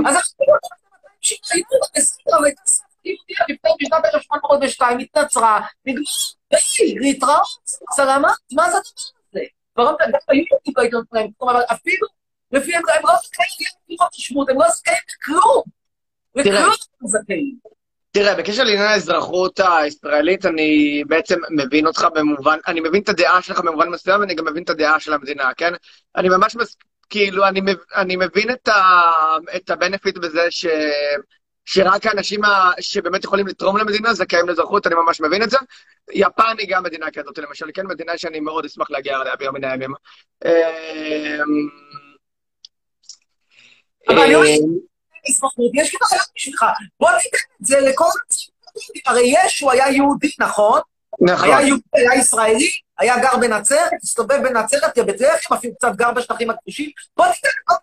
[0.08, 6.04] אז אנחנו לא יודעים בסדר, הייתה סבתא יהודיה לפני בשנת 1802, התנצרה, נגמר,
[6.52, 7.48] היי, להתראות,
[7.92, 8.90] סלמת, מה זה הדבר
[9.32, 9.42] הזה?
[9.74, 12.08] דברים גם היו יהודים בעיתונות שלהם, אבל אפילו,
[12.52, 13.68] לפי הם לא זכאים
[14.50, 15.64] הם לא זכאים לכלום.
[16.36, 17.58] לכלום הם זכאים.
[18.12, 23.60] תראה, בקשר לעניין האזרחות הישראלית, אני בעצם מבין אותך במובן, אני מבין את הדעה שלך
[23.60, 25.74] במובן מסוים, ואני גם מבין את הדעה של המדינה, כן?
[26.16, 26.78] אני ממש מס...
[27.10, 27.76] כאילו, אני, מב...
[27.96, 29.12] אני מבין את, ה...
[29.56, 30.66] את הבנפיט בזה ש...
[31.66, 32.72] שרק האנשים ה...
[32.80, 35.58] שבאמת יכולים לתרום למדינה זכאים לאזרחות, אני ממש מבין את זה.
[36.12, 39.64] יפן היא גם מדינה כזאת, למשל, כן, מדינה שאני מאוד אשמח להגיע אליה ביום מן
[39.64, 39.94] הימים.
[40.46, 40.52] אמ,
[44.08, 44.36] אבל אני
[45.20, 46.66] אומר, אזרחות, יש לי בעיה בשבילך.
[47.00, 48.60] בוא ניתן את זה לכל הציבורים.
[49.06, 50.82] הרי ישו היה יהודי, נכון?
[51.22, 51.48] נכון.
[51.48, 56.50] היה יהודי, היה ישראלי, היה גר בנצרת, הסתובב בנצרת, בבית לחם, אפילו קצת גר בשטחים
[56.50, 56.90] הכבושים.
[57.18, 57.74] בוא ניתן לכל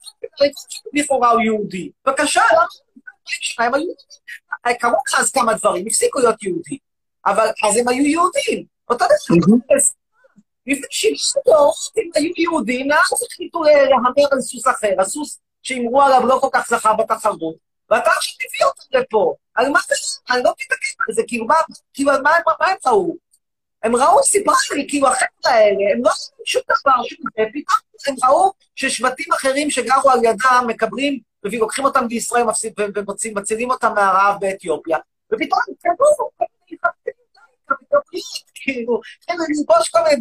[0.45, 1.91] הציבורים לכאורה הוא יהודי.
[2.07, 2.65] בבקשה, למה?
[3.59, 4.79] הם היו יהודים.
[4.81, 6.79] קרו לך אז כמה דברים, הפסיקו להיות יהודים.
[7.27, 8.65] אבל אז הם היו יהודים.
[8.91, 9.57] אותו דבר,
[10.67, 16.27] לפני שבעים דורות הם היו יהודים, ואז החליטו להמר על סוס אחר, הסוס שהימרו עליו
[16.27, 17.55] לא כל כך זכה בתחרות,
[17.91, 19.35] ואתה עכשיו מביא אותם לפה.
[19.55, 19.95] על מה זה?
[20.31, 21.55] אני לא מתעקש על זה, כאילו, מה,
[21.95, 23.17] כאילו, מה, מה, מה הם ראו?
[23.83, 27.79] הם ראו, סיפרה לי, כאילו, החבר'ה האלה, הם לא עשו שום דבר, שום דבר, פתאום
[28.07, 33.71] הם ראו ששבטים אחרים שגרו על ידם מקבלים, ולוקחים אותם לישראל מפסיד- ו- ומוצאים, מצילים
[33.71, 34.99] אותם מהרעב באתיופיה,
[35.33, 36.31] ופתאום הם קראו,
[38.55, 40.15] כאילו, כן, אני ללבוש כל מיני,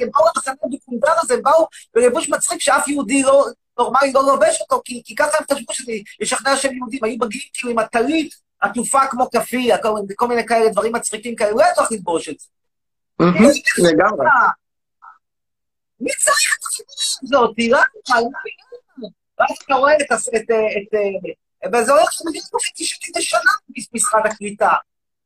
[0.00, 3.46] הם באו למחנה הדוקומנטר הזה, הם באו בלבוש מצחיק שאף יהודי לא,
[3.78, 7.48] נורמלי לא לובש אותו, כי, כי ככה הם חשבו שזה ישכנע שהם יהודים, היו מגיעים
[7.52, 11.74] כאילו עם הטלית עטופה כמו כאפיה, כל, כל מיני כאלה דברים מצחיקים כאלה, לא היה
[11.74, 12.46] צריך ללבוש את זה.
[13.20, 14.26] מהמם, לגמרי.
[16.00, 17.56] מי צריך את הסיפור הזאת?
[17.56, 17.82] תראה,
[18.14, 19.10] על מה בגלל?
[19.38, 20.12] ואז אתה רואה את...
[20.12, 20.94] את, את,
[21.66, 23.50] את וזה הולך שמגיע וחצי שני שנה
[23.94, 24.72] משרד הקליטה.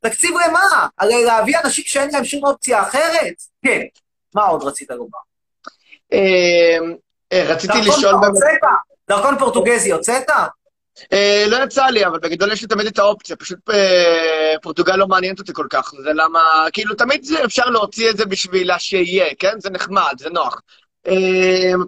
[0.00, 0.88] תקציב למה?
[0.98, 3.34] הרי להביא אנשים שאין להם שום אופציה אחרת?
[3.64, 3.80] כן.
[4.34, 5.18] מה עוד רצית לומר?
[7.32, 8.14] אה, רציתי לשאול?
[9.08, 10.30] דרכון פורטוגזי הוצאת?
[11.12, 15.06] אה, לא יצא לי, אבל בגדול יש לי תמיד את האופציה, פשוט אה, פורטוגל לא
[15.06, 16.40] מעניינת אותי כל כך, זה למה,
[16.72, 19.60] כאילו תמיד אפשר להוציא את זה בשבילה שיהיה, כן?
[19.60, 20.60] זה נחמד, זה נוח.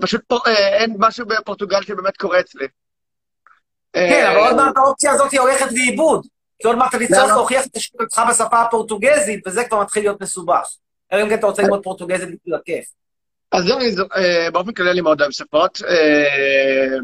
[0.01, 2.67] פשוט אין משהו בפורטוגל שבאמת קורץ לי.
[3.93, 6.27] כן, אבל עוד מעט האופציה הזאת הולכת לאיבוד.
[6.59, 7.35] כי עוד מעט אתה תצטרך למה?
[7.35, 10.69] להוכיח את השקעתך בשפה הפורטוגזית, וזה כבר מתחיל להיות מסובך.
[11.13, 12.85] אלא אם כן אתה רוצה ללמוד פורטוגזית בשביל הכיף.
[13.55, 13.79] אז זהו,
[14.17, 15.79] אה, באופן כללי אני מאוד אוהב שפות.
[15.89, 16.99] אה,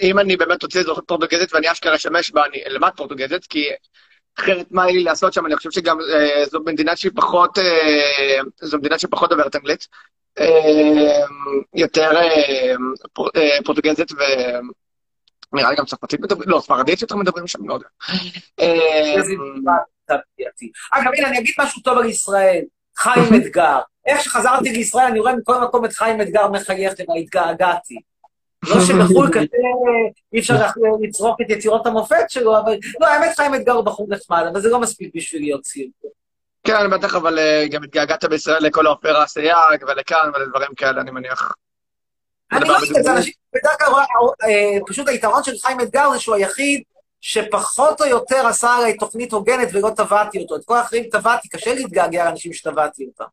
[0.00, 3.64] אם אני באמת רוצה אזרחות פורטוגזית ואני אשכרה אשמש בה, אני אלמד פורטוגזית, כי
[4.38, 5.46] אחרת מה לי לעשות שם?
[5.46, 7.58] אני חושב שגם אה, זו מדינה שהיא פחות,
[8.62, 9.86] זו מדינה שפחות דוברת אנגלית.
[11.74, 12.10] יותר
[13.12, 13.30] פור-
[13.64, 14.16] פורטוגזית ו...
[15.52, 17.86] נראה לי גם צרפתית מדברים, לא, ספרדית יותר מדברים שם, לא יודע.
[20.92, 22.62] אגב, הנה, אני אגיד משהו טוב על ישראל.
[22.96, 23.78] חיים אתגר.
[24.06, 27.96] איך שחזרתי לישראל, אני רואה מכל מקום את חיים אתגר מחייך, למה התגעגעתי.
[28.68, 29.46] לא שבחו"ל כזה
[30.32, 30.54] אי אפשר
[31.02, 34.68] לצרוך את יצירות המופת שלו, אבל לא, האמת חיים אתגר הוא בחור נחמד, אבל זה
[34.68, 35.86] לא מספיק בשביל להיות ציר.
[36.64, 41.52] כן, בטח, אבל אה, גם התגעגעת בישראל לכל האופרה הסייג ולכאן ולדברים כאלה, אני מניח.
[42.52, 43.06] אני לא בדוגמאות.
[43.16, 43.92] אנשים, בדרך כלל,
[44.44, 46.82] אה, פשוט היתרון של חיים אתגר זה שהוא היחיד
[47.20, 50.56] שפחות או יותר עשה עליי תוכנית הוגנת ולא טבעתי אותו.
[50.56, 53.24] את כל האחרים טבעתי, קשה להתגעגע לאנשים שטבעתי אותם.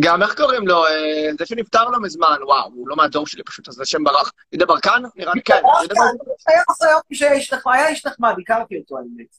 [0.00, 0.86] גם איך קוראים לו?
[0.86, 4.32] אה, זה שנפטר לא מזמן, וואו, הוא לא מהדור שלי פשוט, אז השם ברח.
[4.52, 5.02] יהודה ברקן?
[5.16, 5.62] נראה לי כן.
[7.66, 9.36] היה איש נחמד, הכרתי אותו האמת.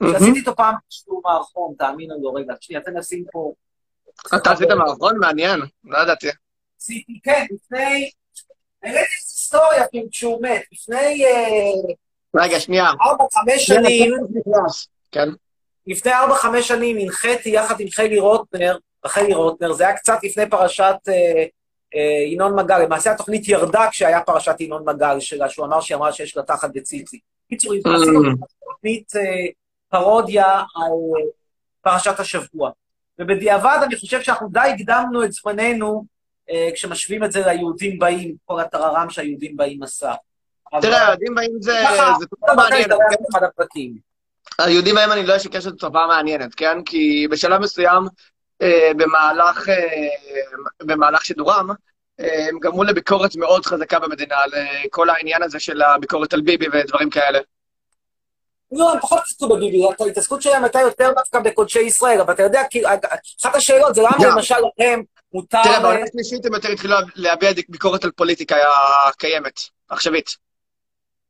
[0.00, 0.18] מהמם.
[0.18, 3.52] שעשיתי איתו פעם שיעור מערכון, תאמינו לו, רגע, שנייה, תן לשים פה.
[4.36, 5.18] אתה עשית מערכון?
[5.18, 6.28] מעניין, לא ידעתי.
[6.80, 8.10] עשיתי, כן, לפני...
[8.82, 11.94] העליתי איזו היסטוריה כאילו, כשהוא מת, לפני אה,
[12.34, 12.86] רגע, שנייה.
[12.86, 14.12] ארבע, חמש שנים,
[15.12, 15.28] כן.
[15.86, 20.50] לפני ארבע, חמש שנים הנחיתי יחד עם חלי רוטנר, חלי רוטנר, זה היה קצת לפני
[20.50, 21.44] פרשת אה,
[21.94, 26.12] אה, ינון מגל, למעשה התוכנית ירדה כשהיה פרשת ינון מגל שלה, שהוא אמר שהיא אמרה
[26.12, 27.18] שיש לה תחת בציצי.
[27.48, 28.20] קיצור, עשינו
[28.64, 29.46] תוכנית אה,
[29.88, 31.30] פרודיה על אה,
[31.82, 32.70] פרשת השבוע.
[33.18, 36.04] ובדיעבד אני חושב שאנחנו די הקדמנו את זמננו
[36.50, 40.14] אה, כשמשווים את זה ליהודים באים, כל הטררם שהיהודים באים עשה.
[40.80, 43.40] תראה, היהודים באים זה ככה, זה תופעה מעניינת, כן?
[44.58, 46.82] היהודים באים, אני לא אשקר שזו תופעה מעניינת, כן?
[46.84, 48.04] כי בשלב מסוים,
[48.96, 50.08] במהלך, אה,
[50.82, 51.70] במהלך שידורם,
[52.20, 57.10] אה, הם גרמו לביקורת מאוד חזקה במדינה, לכל העניין הזה של הביקורת על ביבי ודברים
[57.10, 57.38] כאלה.
[58.72, 62.62] לא, הם פחות התעסקו בביבי, ההתעסקות שלהם הייתה יותר דווקא בקודשי ישראל, אבל אתה יודע,
[63.42, 64.34] אחת השאלות זה למה.
[64.34, 65.00] למשל לכם
[65.32, 65.62] מותר...
[65.62, 68.56] תראה, בעונה השלישית הם יותר התחילו להביע ביקורת על פוליטיקה
[69.08, 70.36] הקיימת, עכשווית.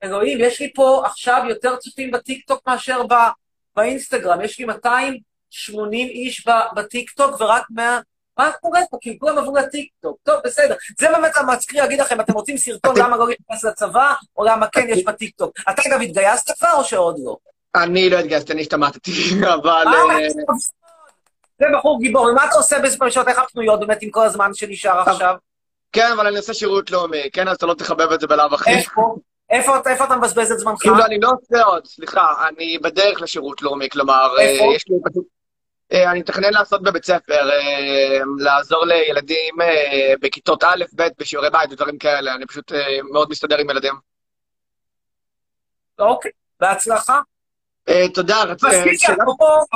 [0.02, 3.02] אלוהים, יש לי פה עכשיו יותר צופים בטיקטוק מאשר
[3.76, 4.66] באינסטגרם, יש לי
[5.52, 8.00] 280 איש בטיקטוק ורק 100...
[8.38, 8.98] מה קורה פה?
[9.00, 10.16] כי כולם עברו לטיקטוק.
[10.22, 10.74] טוב, בסדר.
[10.98, 14.86] זה באמת המצחיק להגיד לכם, אתם רוצים סרטון למה לא להיכנס לצבא, או למה כן
[14.88, 15.52] יש בטיקטוק.
[15.70, 17.36] אתה אגב התגייסת כבר או שעוד לא?
[17.74, 19.10] אני לא התגייסתי, אני השתמטתי,
[19.54, 19.84] אבל...
[19.86, 20.28] אה, אה,
[21.58, 25.34] זה בחור גיבור, ומה אתה עושה בשעות איך הפנויות באמת עם כל הזמן שנשאר עכשיו?
[25.92, 27.48] כן, אבל אני עושה שירות לאומי, כן?
[27.48, 28.70] אז אתה לא תחבב את זה בלאו הכי.
[28.70, 29.16] איפה?
[29.50, 30.80] איפה אתה- מבזבז את זמנך?
[30.80, 34.64] כאילו, אני לא עושה עוד, סליחה, אני בדרך לשירות לאומי, כלומר, אה, איפה?
[35.92, 41.98] אני מתכנן לעשות בבית ספר, אה, לעזור לילדים אה, בכיתות א', ב', בשיעורי בית ודברים
[41.98, 42.78] כאלה, אני פשוט אה,
[43.12, 43.94] מאוד מסתדר עם ילדים.
[45.98, 47.20] אוקיי, בהצלחה.
[47.88, 49.24] אה, תודה, רצ- אה, מזכיר לי, שאלה-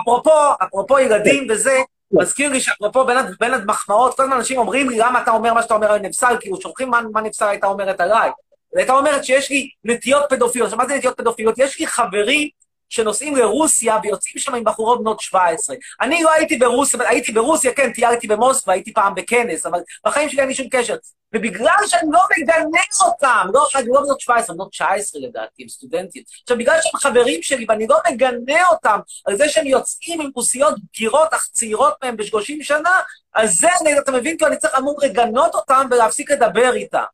[0.02, 0.30] אפרופו,
[0.64, 1.76] אפרופו, ילדים וזה,
[2.12, 3.04] מזכיר לי שאפרופו
[3.40, 6.36] בין, המחמאות, כל הזמן אנשים אומרים לי, למה אתה אומר מה שאתה אומר על נפסל,
[6.40, 8.30] כאילו שולחים מה, נפסל הייתה אומרת עליי.
[8.72, 10.66] היא הייתה אומרת שיש לי נטיות פדופיליות.
[10.72, 11.54] עכשיו, מה זה נטיות פדופיליות?
[11.58, 12.48] יש לי חברים
[12.88, 15.76] שנוסעים לרוסיה ויוצאים שם עם בחורות בנות 17.
[16.00, 20.40] אני לא הייתי ברוסיה, הייתי ברוסיה, כן, טיילתי במוסקבה, הייתי פעם בכנס, אבל בחיים שלי
[20.40, 20.96] אין לי שום קשר.
[21.34, 26.22] ובגלל שאני לא מגנה אותם, לא, אני לא בנות 17, בנות 19 לדעתי, הם סטודנטים.
[26.42, 30.74] עכשיו, בגלל שהם חברים שלי ואני לא מגנה אותם על זה שהם יוצאים עם כוסיות
[30.78, 33.00] בגירות אך צעירות מהם ב-30 שנה,
[33.34, 33.68] אז זה,
[33.98, 37.04] אתה מבין, כאילו אני צריך אמור לגנות אותם ולהפסיק לדבר איתם.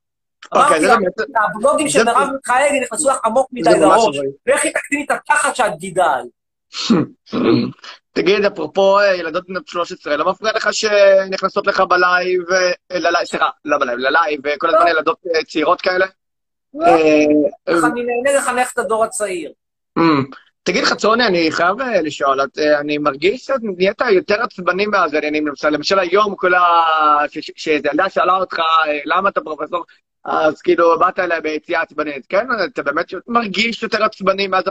[0.53, 1.13] אוקיי, אמרתי לה, באמת...
[1.55, 4.17] הבלוגים של מרב מיכאלי נכנסו לך עמוק מדי לראש.
[4.47, 6.23] ואיך היא תקטין את התחת שאת גידל.
[8.15, 13.49] תגיד, אפרופו אה, ילדות בנות 13, לא מפריע לך שנכנסות לך בלייב, אה, ללייב, סליחה,
[13.65, 14.91] לא בלייב, ללייב, אה, כל הזמן לא.
[14.91, 16.07] ילדות צעירות כאלה?
[16.75, 16.87] לא,
[17.67, 19.53] אני נהנה לחנך את הדור הצעיר.
[20.65, 25.69] תגיד, חצרוני, אני חייב אה, לשאול, אה, אני מרגיש שאת נהיית יותר עצבני מהעבריינים, למשל,
[25.69, 26.63] למשל היום כל ה...
[27.57, 29.85] שילדה שאלה אותך, אה, למה אתה פרופסור,
[30.25, 32.47] אז כאילו, באת אליה ביציאה עצבנית, כן?
[32.73, 34.65] אתה באמת מרגיש יותר עצבני מאז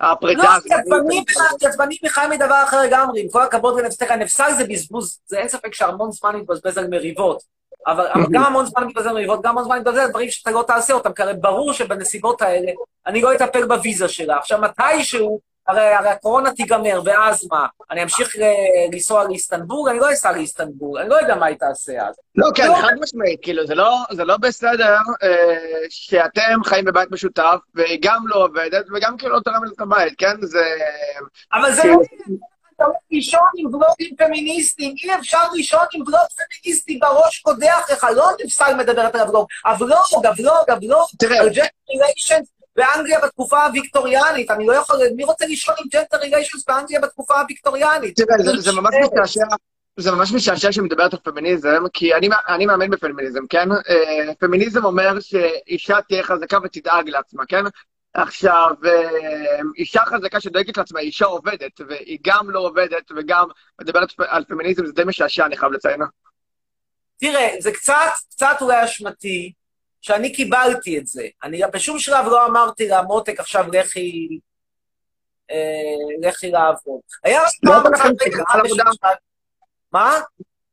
[0.00, 0.72] הפרידה לא, הזאת?
[0.72, 5.38] עצבני בכלל, עצבני בכלל מדבר אחר לגמרי, עם כל הכבוד לנפסק, הנפסל זה בזבוז, זה
[5.38, 7.57] אין ספק שהמון זמן מתבזבז על מריבות.
[7.88, 10.94] אבל אבל גם המון זמן מתבזבז מריבות, גם המון זמן מתבזבז דברים שאתה לא תעשה
[10.94, 12.72] אותם, כי הרי ברור שבנסיבות האלה
[13.06, 14.36] אני לא אטפל בוויזה שלה.
[14.36, 17.66] עכשיו, מתישהו, הרי, הרי הקורונה תיגמר, ואז מה?
[17.90, 19.90] אני אמשיך ל- לנסוע לאיסטנבול?
[19.90, 22.14] אני לא אסע לאיסטנבול, אני לא יודע מה היא תעשה אז.
[22.36, 22.74] לא, כן, לא.
[22.74, 28.24] חד משמעית, כאילו, זה לא, זה לא בסדר אה, שאתם חיים בבית משותף, והיא גם
[28.26, 30.36] לא עובדת, וגם כאילו לא תורמת את הבית, כן?
[30.42, 30.64] זה...
[31.52, 31.82] אבל זה
[32.84, 38.28] הולך לישון עם בלוגים פמיניסטיים, אי אפשר לישון עם בלוג פמיניסטי בראש קודח לך, לא
[38.44, 41.40] נפסל מדברת על הבלוג, הבלוג, הבלוג, הבלוג, תראה.
[41.40, 46.64] על gender relations באנגליה בתקופה הוויקטוריאנית, אני לא יכול, מי רוצה לישון עם gender relations
[46.68, 48.16] באנגליה בתקופה הוויקטוריאנית?
[48.16, 49.44] תראה, זה, זה ממש משעשע,
[49.96, 53.72] זה ממש משעשע שמדברת על פמיניזם, כי אני, אני מאמין בפמיניזם, כן?
[53.72, 57.64] אה, פמיניזם אומר שאישה תהיה חזקה ותדאג לעצמה, כן?
[58.22, 63.48] עכשיו, אה, אישה חזקה שדואגת לעצמה, אישה עובדת, והיא גם לא עובדת וגם
[63.80, 66.00] מדברת על פמיניזם, זה די משעשע, אני חייב לציין.
[67.16, 69.52] תראה, זה קצת, קצת אולי אשמתי,
[70.00, 71.26] שאני קיבלתי את זה.
[71.42, 74.38] אני בשום שלב לא אמרתי לה, מותק, עכשיו לכי,
[75.50, 77.00] אה, לכי לעבוד.
[77.24, 79.18] היה רק לא פעם אחת,
[79.92, 80.20] מה?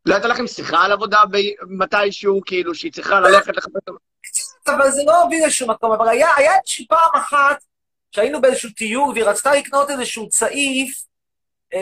[0.06, 1.20] לא הייתה לכם שיחה על עבודה
[1.68, 3.82] מתישהו, כאילו, שהיא צריכה ללכת לחפש...
[4.70, 7.64] אבל זה לא הוביל לשום מקום, אבל היה, היה איזושהי פעם אחת
[8.12, 11.06] שהיינו באיזשהו טיול והיא רצתה לקנות איזשהו צעיף,
[11.74, 11.80] אה,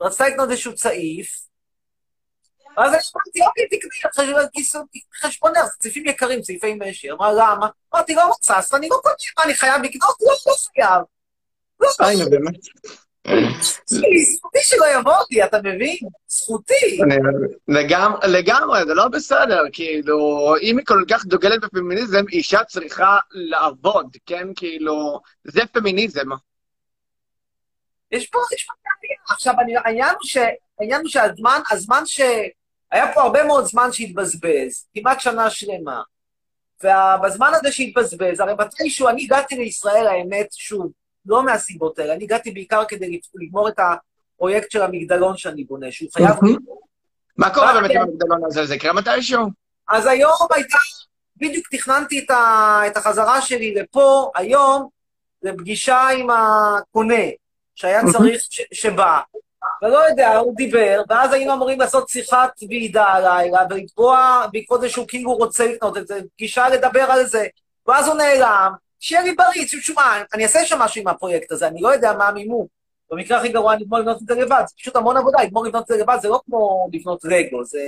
[0.00, 1.46] רצתה לקנות איזשהו צעיף,
[2.76, 4.78] ואז אמרתי, אוקיי, תקני, זה
[5.78, 7.10] צעיפים יקרים, צעיפי משי.
[7.10, 7.68] אמרה, למה?
[7.94, 9.14] אמרתי, לא רוצה, אז אני לא קונה,
[9.44, 10.16] אני חייב לקנות?
[10.20, 12.18] לא, לא חייב.
[12.18, 12.54] לא, באמת.
[13.86, 15.96] זכותי, שלא יבוא לי, אתה מבין?
[16.28, 17.00] זכותי.
[18.28, 24.48] לגמרי, זה לא בסדר, כאילו, אם היא כל כך דוגלת בפמיניזם, אישה צריכה לעבוד, כן?
[24.56, 26.28] כאילו, זה פמיניזם.
[28.12, 29.16] יש פה, יש פה בעיה.
[29.28, 30.36] עכשיו, אני- העניין הוא ש...
[30.80, 32.20] העניין הוא שהזמן, הזמן ש...
[32.92, 36.02] היה פה הרבה מאוד זמן שהתבזבז, כמעט שנה שלמה.
[36.84, 40.92] ובזמן הזה שהתבזבז, הרי מתישהו אני הגעתי לישראל, האמת, שוב,
[41.26, 46.10] לא מהסיבות האלה, אני הגעתי בעיקר כדי לגמור את הפרויקט של המגדלון שאני בונה, שהוא
[46.12, 46.30] חייב...
[46.30, 46.60] Mhm.
[47.36, 47.90] מה קורה באמת?
[47.90, 48.66] עם המגדלון הזה?
[48.66, 49.46] זה יקרה מתישהו?
[49.88, 50.78] אז היום הייתה,
[51.36, 54.88] בדיוק תכננתי את, ה, את החזרה שלי לפה, היום,
[55.42, 57.22] לפגישה עם הקונה,
[57.74, 58.12] שהיה Mhm.
[58.12, 59.20] צריך, ש, שבא.
[59.82, 65.08] ולא יודע, הוא דיבר, ואז היינו אמורים לעשות שיחת ועידה הלילה, ולקבוע בעקבות זה שהוא
[65.08, 67.46] כאילו רוצה לקנות את זה, פגישה לדבר על זה.
[67.86, 71.80] ואז הוא נעלם, שיהיה לי בריא, תשמע, אני אעשה שם משהו עם הפרויקט הזה, אני
[71.80, 72.66] לא יודע מה המימון.
[73.10, 75.82] במקרה הכי גרוע אני אגמור לבנות את זה לבד, זה פשוט המון עבודה, לגמור לבנות
[75.82, 77.78] את זה לבד, זה לא כמו לבנות לגו, זה...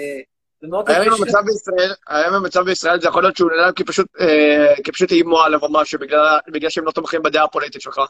[0.87, 1.15] היום.
[1.15, 4.07] המצב בישראל, היום המצב בישראל זה יכול להיות שהוא נעלם כי פשוט,
[4.85, 5.99] כי פשוט איימו עליו או משהו,
[6.53, 8.01] בגלל שהם לא תומכים בדעה הפוליטית שלך.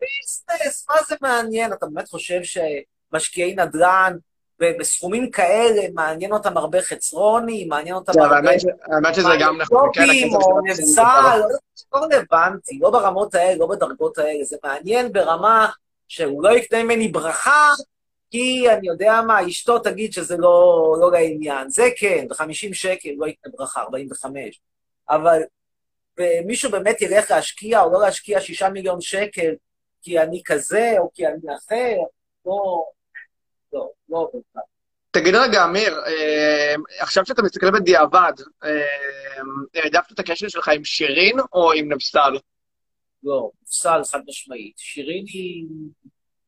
[0.00, 1.72] ביזנס, מה זה מעניין?
[1.72, 4.16] אתה באמת חושב שמשקיעי נדל"ן
[4.60, 8.50] בסכומים כאלה, מעניין אותם הרבה חצרוני, מעניין אותם טוב, הרבה...
[8.82, 10.02] האמת שזה גם נכון, כן,
[10.34, 11.40] או נבצל,
[11.94, 14.44] לא רלוונטי, לא ברמות האלה, לא בדרגות האלה.
[14.44, 15.68] זה מעניין ברמה
[16.08, 17.72] שהוא לא יקנה ממני ברכה,
[18.30, 21.70] כי אני יודע מה, אשתו תגיד שזה לא, לא לעניין.
[21.70, 24.60] זה כן, ב-50 שקל לא יקנה ברכה, 45.
[25.10, 25.42] אבל
[26.46, 29.54] מישהו באמת ילך להשקיע או לא להשקיע 6 מיליון שקל
[30.02, 31.96] כי אני כזה או כי אני אחר,
[32.46, 32.84] לא,
[33.76, 34.60] לא, לא עובד ככה.
[35.10, 38.32] תגיד רגע, אמיר, אה, עכשיו שאתה מסתכל בדיעבד,
[38.64, 38.70] אה,
[39.74, 42.38] העדפת את הקשר שלך עם שירין או עם נבסל?
[43.24, 44.74] לא, נפסל חד משמעית.
[44.78, 45.64] שירין היא...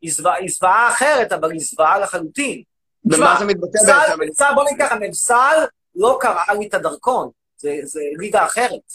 [0.03, 2.63] היא זוועה- היא זוועה אחרת, אבל היא זוועה לחלוטין.
[3.05, 4.23] במה זה מתבטא נבסל, בעצם?
[4.23, 5.57] נבסל, בוא נגיד ככה, נבסל
[5.97, 7.31] לא קראה לי את הדרכון.
[7.57, 8.93] זה, זה ליגה אחרת.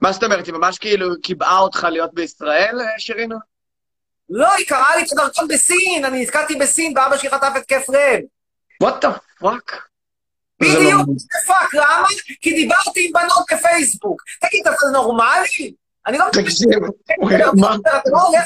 [0.00, 3.30] מה זאת אומרת, היא ממש כאילו קיבעה אותך להיות בישראל, אה, שירין?
[4.30, 8.20] לא, היא קראה לי את הדרכון בסין, אני נתקעתי בסין, ואבא שלי חטף התקף לב.
[8.82, 9.82] What the fuck?
[10.60, 11.08] בדיוק,
[11.46, 12.06] fuck, למה?
[12.40, 14.22] כי דיברתי עם בנות בפייסבוק.
[14.40, 15.72] תגיד, אתה נורמלי?
[16.06, 16.24] אני לא...
[16.32, 16.68] תקשיב,
[17.60, 17.74] מה?
[17.74, 18.44] אתה לא הולך,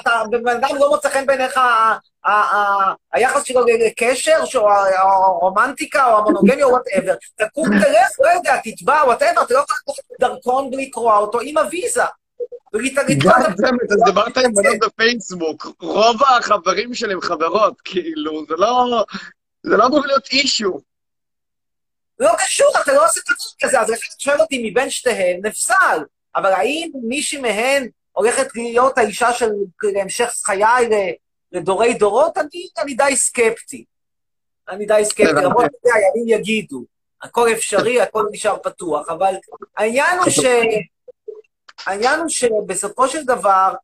[0.00, 1.60] אתה- בן אדם לא מוצא חן בעיניך
[3.12, 7.14] היחס שלו לקשר, ה- הרומנטיקה או המונוגמיה או whatever.
[7.36, 11.58] תקום, תלך, לא יודע, תתבע, whatever, אתה לא יכול לקחת דרכון בלי לקרוע אותו עם
[11.58, 12.02] הוויזה.
[12.76, 13.18] את
[13.62, 19.04] גם אז דיברת עם בנות בפייסבוק, רוב החברים שלי הם חברות, כאילו, זה לא...
[19.62, 20.80] זה לא אמור להיות אישו.
[22.18, 26.04] לא קשור, אתה לא עושה דבר כזה, אז לכן אתה שואל אותי מבין שתיהן, נפסל.
[26.36, 29.50] אבל האם מישהי מהן הולכת להיות האישה של
[29.82, 30.88] להמשך חיי
[31.52, 32.38] לדורי דורות?
[32.38, 33.84] אני, אני די סקפטי.
[34.68, 35.42] אני די סקפטי.
[35.42, 36.84] למרות שאתה יודע, ימים יגידו.
[37.22, 39.34] הכל אפשרי, הכל נשאר פתוח, אבל
[39.76, 40.40] העניין הוא ש...
[41.86, 43.74] העניין הוא שבסופו של דבר,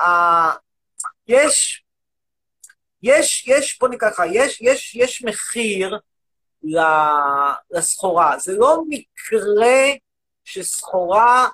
[0.00, 0.04] ה...
[1.28, 1.84] יש,
[3.02, 5.98] יש, יש, בוא נקרא ככה, יש, יש, יש מחיר
[7.70, 8.38] לסחורה.
[8.38, 9.92] זה לא מקרה
[10.44, 11.48] שסחורה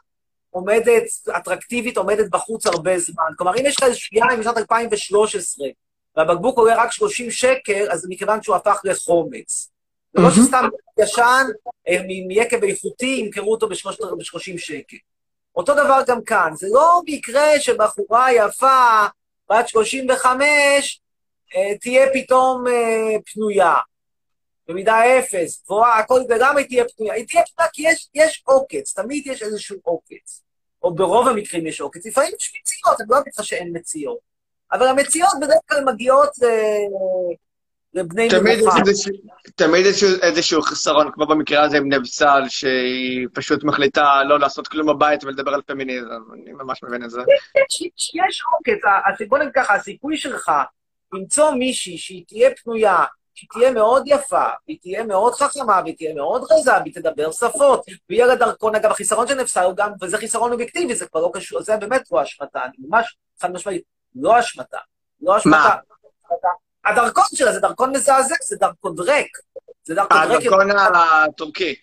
[0.51, 1.05] עומדת,
[1.37, 3.25] אטרקטיבית, עומדת בחוץ הרבה זמן.
[3.37, 5.69] כלומר, אם יש לך איזשהו יין משנת 2013,
[6.17, 9.71] והבקבוק עולה רק 30 שקל, אז זה מכיוון שהוא הפך לחומץ.
[10.17, 10.31] זה לא.
[10.31, 10.69] שסתם
[10.99, 11.47] ישן,
[11.89, 14.97] אה, מיקב איכותי, ימכרו אותו ב-30 שקל.
[15.59, 19.07] אותו דבר גם כאן, זה לא מקרה שבחורה יפה,
[19.51, 21.01] בת 35,
[21.57, 23.75] אה, תהיה פתאום אה, פנויה.
[24.69, 27.15] במידה אפס, גבוהה, הכל, ולמה היא תהיה פנויה?
[27.15, 30.43] היא תהיה פנויה כי יש, יש עוקץ, תמיד יש איזשהו עוקץ.
[30.83, 32.07] או ברוב המקרים יש עוקץ.
[32.07, 34.19] לפעמים יש מציאות, אני לא אגיד לך שאין מציאות.
[34.73, 36.47] אבל המציאות בדרך כלל מגיעות ל...
[37.95, 38.79] לבני תמיד מנוחה.
[38.79, 39.13] איזשהו-
[39.57, 44.87] תמיד יש איזשהו חסרון, כמו במקרה הזה עם נבסל, שהיא פשוט מחליטה לא לעשות כלום
[44.87, 46.07] בבית ולדבר על פמיניזם.
[46.35, 47.21] אני ממש מבין את זה.
[48.29, 48.83] יש, עוקץ,
[49.29, 50.53] בוא נגיד ככה, הסיכוי שלך
[51.13, 56.15] למצוא מישהי שהיא תהיה פנויה, שהיא תהיה מאוד יפה, והיא תהיה מאוד חכמה, והיא תהיה
[56.15, 60.19] מאוד רזה, והיא תדבר שפות, ויהיה לה דרכון, אגב, החיסרון של נפסל הוא גם, וזה
[60.19, 63.83] חיסרון אובייקטיבי, זה כבר לא קשור, זה באמת לא אשמתה, אני ממש חד משמעית,
[64.17, 64.79] לא אשמתה,
[65.23, 65.75] לא אשמתה.
[66.85, 69.39] הדרכון שלה זה דרכון מזעזע, זה דרכון ריק.
[69.85, 70.47] זה דרכון ריק.
[70.47, 71.75] הדרכון הטורקי.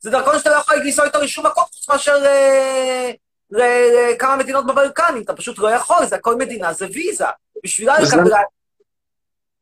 [0.00, 3.10] זה דרכון שאתה לא יכול לנסוע איתו לשום מקום חוץ מאשר אה,
[3.50, 7.24] ל- לכמה מדינות בבלקנים, אתה פשוט לא יכול, זה כל מדינה, זה ויזה.
[7.64, 8.30] בשבילה זה- לקבל...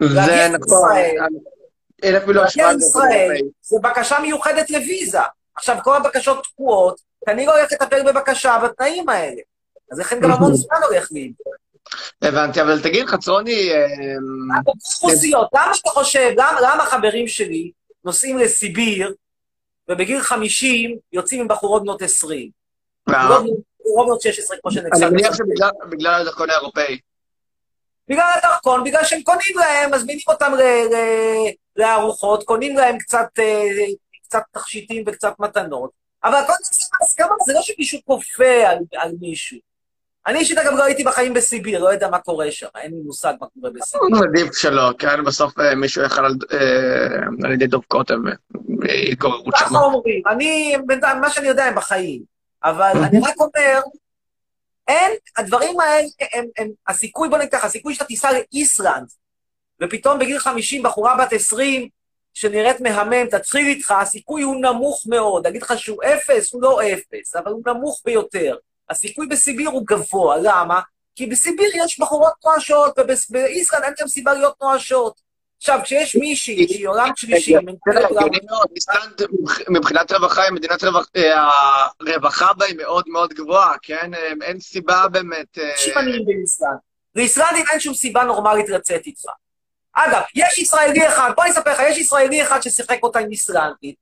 [0.09, 0.89] זה נכון.
[2.33, 2.73] להגיע השוואה.
[2.73, 5.19] לישראל זה בקשה מיוחדת לוויזה.
[5.55, 9.41] עכשיו, כל הבקשות תקועות, אני לא הולך לטפל בבקשה בתנאים האלה.
[9.93, 11.33] אז לכן גם המון זמן הולך לי.
[12.23, 13.87] הבנתי, אבל תגיד, חצרוני, אה,
[14.67, 17.71] אוכלוסיות, למה אתה חושב, למה, למה חברים שלי
[18.05, 19.15] נוסעים לסיביר,
[19.89, 22.51] ובגיל 50 יוצאים עם בחורות בנות 20?
[23.07, 23.29] מה?
[23.31, 23.39] לא
[23.81, 25.07] בחורות בנות 16, כמו שנצא.
[25.07, 26.99] אני מניח שבגלל הדרכון האירופאי.
[28.09, 30.53] בגלל הדרכון, בגלל שהם קונים להם, מזמינים אותם
[31.77, 33.87] לארוחות, קונים להם קצת, אה,
[34.25, 35.91] קצת תכשיטים וקצת מתנות,
[36.25, 36.53] אבל הכל
[37.01, 39.59] בהסכמה, זה לא שמישהו כופה על, על מישהו.
[40.27, 43.33] אני אישית אגב לא הייתי בחיים בסיביר, לא יודע מה קורה שם, אין לי מושג
[43.41, 44.09] מה קורה בסיביר.
[44.29, 48.15] עדיף שלא, כן, בסוף אה, מישהו יכל על אה, על ידי דוב קוטב
[48.81, 49.65] והתגוררות שם.
[49.65, 52.23] ככה אומרים, אני, בינתיים, מה שאני יודע הם בחיים,
[52.65, 53.81] אבל אני רק אומר,
[54.89, 59.07] אין, הדברים האלה, הם, הם, הסיכוי, בוא נגיד ככה, הסיכוי שאתה תיסע לאיסלנד,
[59.83, 61.89] ופתאום בגיל 50 בחורה בת 20,
[62.35, 65.47] שנראית מהמם, תתחיל איתך, הסיכוי הוא נמוך מאוד.
[65.47, 68.57] להגיד לך שהוא אפס, הוא לא אפס, אבל הוא נמוך ביותר.
[68.91, 70.81] הסיכוי בסיביר הוא גבוה, למה?
[71.17, 75.27] כי בסיביר יש בחורות נואשות, ובאיסלנד אין גם סיבה להיות נואשות.
[75.59, 79.23] עכשיו, כשיש מישהי שהיא עולם שלישי, הגיוני מאוד, איסלנד
[79.69, 80.85] מבחינת רווחה היא מדינת
[81.17, 81.49] אה,
[82.01, 84.15] הרווחה בה היא מאוד מאוד גבוהה, כן?
[84.15, 85.59] אה, אין סיבה באמת...
[85.59, 86.79] אה, עניים באיסלנד.
[87.15, 89.25] לאיסלנדים אין שום סיבה נורמלית לצאת איתך.
[89.93, 93.97] אגב, יש ישראלי אחד, בוא אני אספר לך, יש ישראלי אחד ששיחק אותה עם איסלנדית,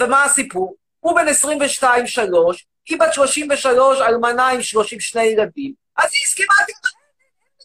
[0.00, 0.74] ומה הסיפור?
[1.00, 1.26] הוא בן
[1.80, 1.84] 22-3,
[2.88, 5.72] היא בת 33, אלמנה עם 32 ילדים.
[5.96, 6.76] אז היא הסכימה, אין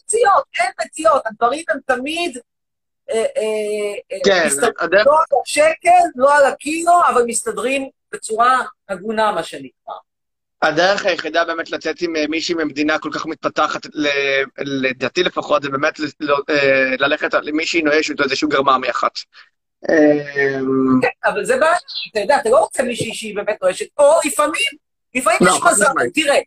[0.04, 2.38] מציאות, אין מציאות, הדברים הם תמיד...
[3.10, 3.22] אה, אה,
[4.12, 4.48] אה, כן,
[4.80, 9.94] הדרך- לא על השקל, לא על הקילו, אבל מסתדרים בצורה הגונה, מה שנקרא.
[10.62, 13.80] הדרך היחידה באמת לצאת עם מישהי ממדינה כל כך מתפתחת,
[14.58, 19.12] לדעתי לפחות, זה באמת ל- ל- אה, ללכת על מישהי נואשת או איזשהו גרממי אחת.
[19.90, 20.58] אה,
[21.02, 21.76] כן, אבל זה בעיה,
[22.10, 24.70] אתה יודע, אתה לא רוצה מישהי שהיא באמת נואשת, או לפעמים,
[25.14, 25.86] לפעמים לא, יש מזל.
[26.14, 26.38] תראה,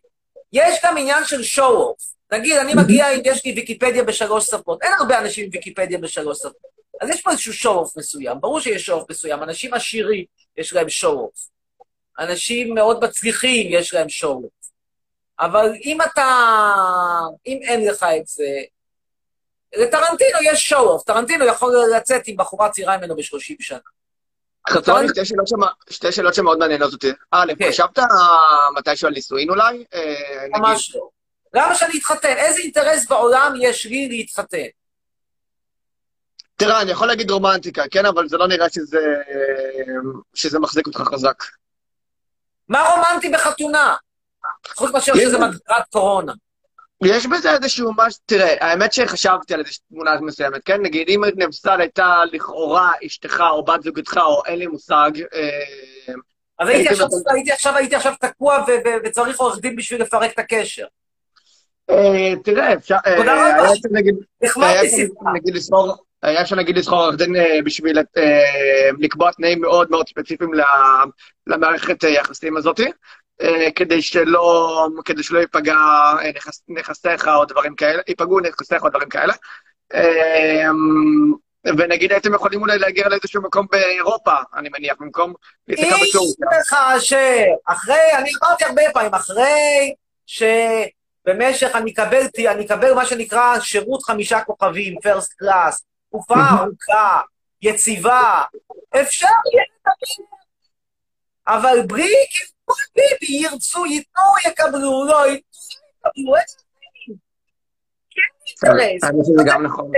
[0.52, 2.14] יש גם עניין של show-off.
[2.32, 6.38] נגיד, אני מגיע, אם יש לי ויקיפדיה בשלוש שפות, אין הרבה אנשים עם ויקיפדיה בשלוש
[6.38, 10.24] שפות, אז יש פה איזשהו show-off מסוים, ברור שיש show-off מסוים, אנשים עשירים,
[10.56, 11.48] יש להם show-off.
[12.18, 14.68] אנשים מאוד מצליחים, יש להם show-off.
[15.40, 16.28] אבל אם אתה,
[17.46, 18.44] אם אין לך את זה,
[19.76, 23.78] לטרנטינו יש show-off, טרנטינו יכול לצאת עם בחורה צעירה ממנו ב-30 שנה.
[24.68, 27.10] חצרוני, שתי שאלות שם- שתי שאלות שמאוד מעניינות אותי.
[27.30, 27.68] א', כן.
[27.68, 27.98] חשבת
[28.78, 29.84] מתישהו על נישואין אולי?
[29.94, 30.14] אה,
[30.58, 31.08] ממש לא.
[31.54, 32.36] למה שאני אתחתן?
[32.36, 34.66] איזה אינטרס בעולם יש לי להתחתן?
[36.56, 38.98] תראה, אני יכול להגיד רומנטיקה, כן, אבל זה לא נראה שזה,
[40.34, 41.42] שזה מחזיק אותך חזק.
[42.68, 43.96] מה רומנטי בחתונה?
[44.74, 46.32] חוץ מאשר שזה מגרת קורונה.
[47.02, 50.82] יש בזה איזשהו משהו, תראה, האמת שחשבתי על איזושהי תמונה מסוימת, כן?
[50.82, 56.14] נגיד, אם נבסל הייתה לכאורה אשתך או בת זוגתך, או אין לי מושג, אה,
[56.58, 57.08] אז הייתי עכשיו.
[57.34, 58.64] הייתי עכשיו, הייתי עכשיו תקוע
[59.04, 60.86] וצריך עורך דין בשביל לפרק את הקשר.
[61.90, 63.72] אה, תראה, אפשר, אה, תודה רבה.
[64.42, 67.34] נחמדתי לסחור, היה אפשר נגיד לסחור עורך דין
[67.64, 67.98] בשביל
[68.98, 70.50] לקבוע תנאים מאוד מאוד ספציפיים
[71.46, 72.90] למערכת היחסים הזאתי, אה,
[73.76, 75.76] כדי שלא, כדי שלא ייפגע
[76.22, 79.34] אה, נכס- נכסיך או דברים כאלה, ייפגעו נכסיך או דברים כאלה.
[79.94, 80.68] אה,
[81.78, 85.34] ונגיד הייתם יכולים אולי להגיע לאיזשהו מקום באירופה, אני מניח, במקום
[85.68, 86.58] איש בטורקיה.
[86.60, 89.94] לך שאחרי, אני אמרתי הרבה פעמים, אחרי
[90.26, 97.20] שבמשך אני אקבל, אני אקבל מה שנקרא שירות חמישה כוכבים, פרסט קלאס, תקופה ארוכה,
[97.62, 98.42] יציבה,
[99.00, 100.24] אפשר יהיה לדבר.
[101.48, 102.14] אבל בלי,
[102.96, 105.60] ביבי, ירצו, ייתנו, יקבלו, לא ייתנו,
[106.06, 107.18] יקבלו, איזה דברים.
[108.10, 109.10] כן אינטרס.
[109.10, 109.92] אני חושב שזה גם נכון.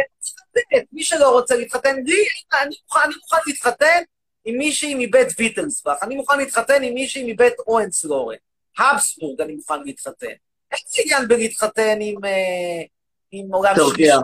[0.93, 2.25] מי שלא רוצה להתחתן, לי,
[2.63, 4.03] אני מוכן, להתחתן
[4.45, 8.37] עם מישהי מבית ויטלסבך, אני מוכן להתחתן עם מישהי מבית אורנסלורן,
[8.79, 10.27] habsburg אני מוכן להתחתן.
[10.73, 12.83] אין לי עניין בלהתחתן עם, אה,
[13.31, 14.17] עם עולם טורקיה.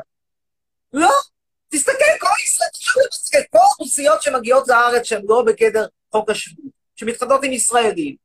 [0.92, 1.10] לא,
[1.68, 2.68] תסתכל, כל ישראל,
[3.08, 8.16] אפשר כל האוכלוסיות שמגיעות לארץ שהן לא בגדר חוק השבות, שמתחתנות עם ישראלים,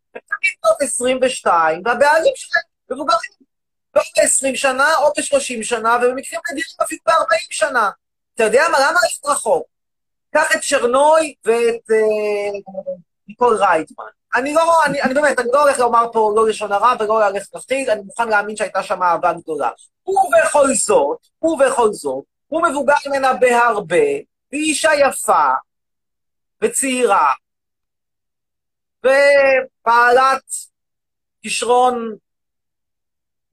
[0.64, 3.32] בנות 22, והבעלים שלהם מבוגרים,
[3.96, 7.90] לא ב-20 שנה או ב-30 שנה, ובמקרים נדירים אפילו ב-40 שנה.
[8.36, 9.68] אתה יודע מה, למה ללכת רחוק?
[10.34, 12.60] קח את צ'רנוי ואת אה,
[13.28, 14.06] ניקול רייטמן.
[14.36, 17.54] אני לא, אני, אני באמת, אני לא הולך לומר פה לא לשון הרע ולא ללכת
[17.54, 19.70] להפחיד, אני מוכן להאמין שהייתה שם אהבה גדולה.
[20.08, 24.06] ובכל זאת, ובכל זאת, הוא מבוגר ממנה בהרבה,
[24.52, 25.50] והיא אישה יפה
[26.62, 27.32] וצעירה,
[29.04, 30.44] ובעלת
[31.42, 32.16] כישרון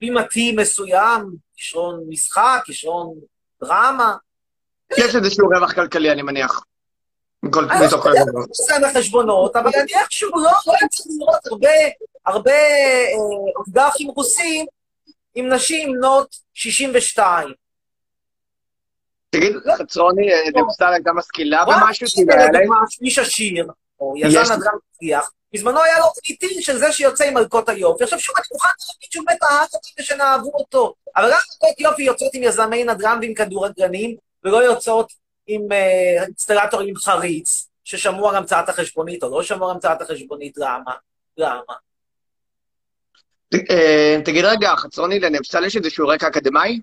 [0.01, 1.21] בימתי מסוים,
[1.55, 3.15] כישרון משחק, כישרון
[3.63, 4.15] דרמה.
[4.97, 6.63] יש איזשהו רווח כלכלי, אני מניח.
[7.45, 7.79] אני
[8.33, 8.39] לא.
[8.49, 11.69] עושה בחשבונות, אבל אני איכשהו לא לא יצא לראות הרבה,
[12.25, 14.65] הרבה אה, רוסים
[15.35, 17.53] עם נשים בנות 62.
[19.29, 22.07] תגיד, חצרוני, אה, דמסל הייתה משכילה במשהו?
[22.53, 22.69] להם-
[23.01, 23.67] איש עשיר,
[24.05, 28.03] או יזם לי- נדל"ן מצליח, בזמנו היה לו פליטים של זה שיוצא עם מלכות היופי.
[28.03, 30.93] עכשיו שוב, אני מוכן להגיד שהוא אהב אותם ושנאהבו אותו.
[31.15, 35.13] אבל רק מלכות יופי יוצאות עם יזמי נדל"ן ועם כדורגלנים, ולא יוצאות
[35.47, 40.57] עם אה, אינסטלטורים עם חריץ, ששמעו על המצאת החשבונית או לא שמעו על המצאת החשבונית,
[40.57, 40.91] למה?
[41.37, 41.73] למה?
[43.53, 46.79] אה, תגיד רגע, חצרוני, לנבסל יש איזשהו רקע אקדמאי?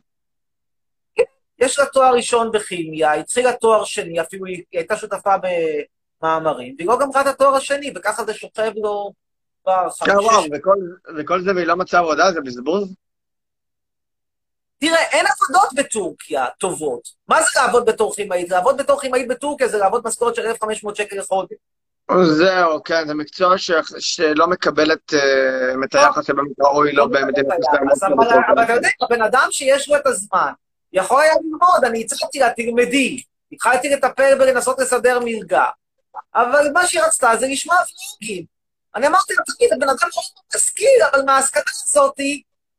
[1.58, 5.34] יש לה תואר ראשון בכימיה, התחילה תואר שני, אפילו היא הייתה שותפה
[6.22, 9.12] במאמרים, והיא לא גמרה את התואר השני, וככה זה שוכב לו
[9.64, 10.48] כבר כן, וואו, חמש...
[11.18, 12.94] וכל- זה והיא לא מצאה עבודה, זה בזבוז?
[14.80, 17.00] תראה, אין עבודות בטורקיה טובות.
[17.28, 18.50] מה זה לעבוד בתור כימאית?
[18.50, 21.56] לעבוד בתור כימאית בטורקיה זה לעבוד משכורת של 1,500 שקל לחודש.
[22.24, 27.58] זהו, כן, זה מקצוע ש- שלא מקבל את אה, את היחס שבאמת ראוי לו במדינת
[27.58, 27.82] ישראל.
[28.16, 30.52] אבל אבל אתה יודע, הבן אדם שיש לו את הזמן,
[30.92, 33.22] יכול היה ללמוד, אני הצעתי לה, תלמדי.
[33.52, 35.64] התחלתי לטפל ולנסות לסדר מלגה.
[36.34, 38.44] אבל מה שהיא רצתה זה לשמוע פלוגים.
[38.94, 40.22] אני אמרתי לה, תגיד, הבן אדם לא
[40.54, 42.16] משכיל, אבל מההשכלה הזאת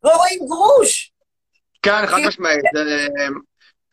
[0.03, 1.11] לא רואים גרוש.
[1.81, 2.61] כן, חד משמעית.
[2.73, 3.07] זה,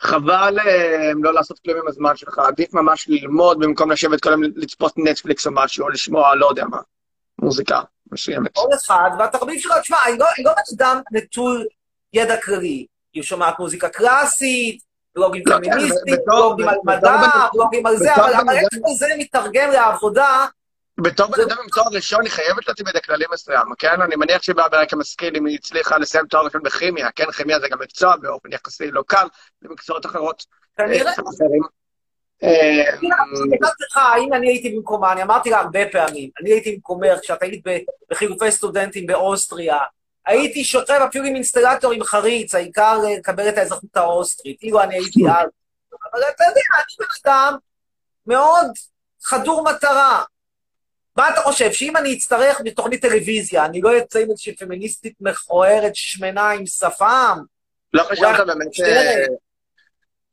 [0.00, 4.42] חבל אה, לא לעשות כלום עם הזמן שלך, עדיף ממש ללמוד במקום לשבת כל היום
[4.56, 6.78] לצפות נטפליקס או משהו, או לשמוע, לא יודע מה,
[7.38, 7.80] מוזיקה
[8.12, 8.54] מסוימת.
[8.54, 11.66] כל אחד, והתחביב שלו, תשמע, אני לא, אני לא בן אדם נטול
[12.12, 12.86] ידע כללי.
[13.12, 14.82] היא שומעת מוזיקה קלאסית,
[15.20, 18.68] בלוגים לא, פמיניסטיים, בתור- בלוגים על מדע, בלוגים על זה, אבל איך
[18.98, 20.46] זה מתרגם לעבודה,
[21.02, 24.02] בתור בן אדם עם תואר ראשון, היא חייבת עם ידע כללי מסוים, כן?
[24.02, 27.30] אני מניח שהיא באה ברקע משכיל אם היא הצליחה לסיים תואר ראשון בכימיה, כן?
[27.32, 29.26] כימיה זה גם מקצוע באופן יחסי לא קל,
[29.62, 30.44] למקצועות אחרות.
[30.76, 31.62] כנראה, אה, אחרים.
[32.42, 32.84] אה,
[33.60, 37.64] לך, אם אני הייתי במקומה, אני אמרתי לה הרבה פעמים, אני הייתי במקומך, כשאת היית
[38.10, 39.78] בחילופי סטודנטים באוסטריה,
[40.30, 44.94] הייתי שוכב אפילו עם אינסטלטור עם חריץ, העיקר אה, לקבל את האזרחות האוסטרית, אילו אני
[44.94, 45.48] הייתי אז.
[46.12, 47.56] אבל אתה יודע, אני בן אדם
[48.26, 48.66] מאוד
[49.22, 50.24] חדור מטרה.
[51.16, 55.96] מה אתה חושב, שאם אני אצטרך בתוכנית טלוויזיה, אני לא אצא עם איזושהי פמיניסטית מכוערת,
[55.96, 57.38] שמנה עם שפם?
[57.92, 58.68] לא חשבת באמת...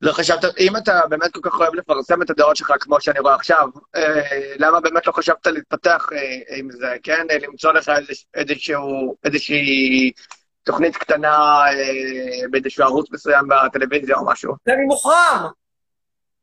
[0.02, 3.36] לא חשבת, אם אתה באמת כל כך אוהב לפרסם את הדעות שלך כמו שאני רואה
[3.36, 7.28] עכשיו, אה, למה באמת לא חשבת להתפתח אה, עם זה, כן?
[7.32, 7.92] אה, למצוא לך
[8.34, 10.12] איזשהו, איזושהי
[10.64, 11.64] תוכנית קטנה
[12.52, 14.54] באיזשהו ערוץ מסוים בטלוויזיה או משהו.
[14.68, 15.48] אני מוחרם.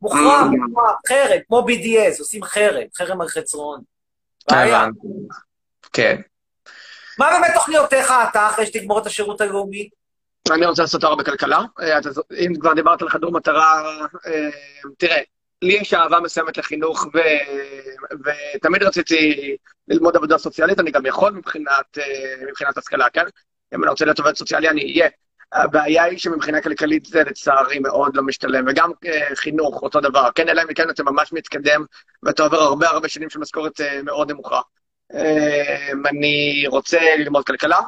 [0.02, 3.80] מוחרם, מוחרם, חרם, כמו BDS, עושים חרם, חרם על חצרון.
[4.50, 4.86] בעיה.
[5.92, 6.20] כן.
[7.18, 9.88] מה באמת תוכניותיך אתה, אחרי שתגמור את השירות הלאומי?
[10.52, 11.60] אני רוצה לעשות תואר בכלכלה.
[11.80, 11.98] אה,
[12.38, 13.82] אם כבר דיברת על חדור מטרה,
[14.26, 14.50] אה,
[14.98, 15.20] תראה,
[15.62, 17.06] לי יש אהבה מסוימת לחינוך,
[18.24, 19.56] ותמיד רציתי
[19.88, 23.24] ללמוד עבודה סוציאלית, אני גם יכול אה, מבחינת השכלה, כן?
[23.74, 25.08] אם אני רוצה להיות עובד סוציאלי, אני אהיה.
[25.52, 30.48] הבעיה היא שמבחינה כלכלית זה לצערי מאוד לא משתלם, וגם אה, חינוך, אותו דבר, כן?
[30.48, 31.84] אלא אם כן אתה ממש מתקדם,
[32.22, 34.60] ואתה עובר הרבה הרבה שנים של משכורת אה, מאוד נמוכה.
[35.14, 37.78] אה, אני רוצה ללמוד כלכלה,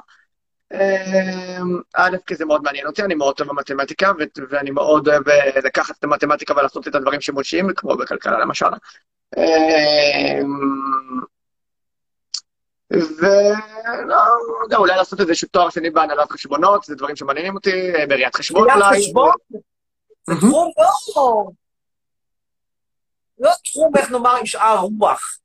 [1.95, 4.13] א', כי זה מאוד מעניין אותי, אני מאוד טוב במתמטיקה,
[4.51, 8.67] ואני מאוד אוהב אה, לקחת את המתמטיקה ולעשות את הדברים שמושעים, כמו בכלכלה למשל.
[9.37, 10.61] אמ,
[12.91, 18.71] וגם אולי לעשות איזשהו תואר שני בהנהלת חשבונות, זה דברים שמעניינים אותי, אה, בראיית חשבון
[18.71, 19.03] אולי.
[19.03, 19.31] חשבון?
[19.51, 19.59] זה.
[20.37, 21.47] תחום לא...
[23.39, 25.39] לא תחום, איך נאמר, עם שאר רוח.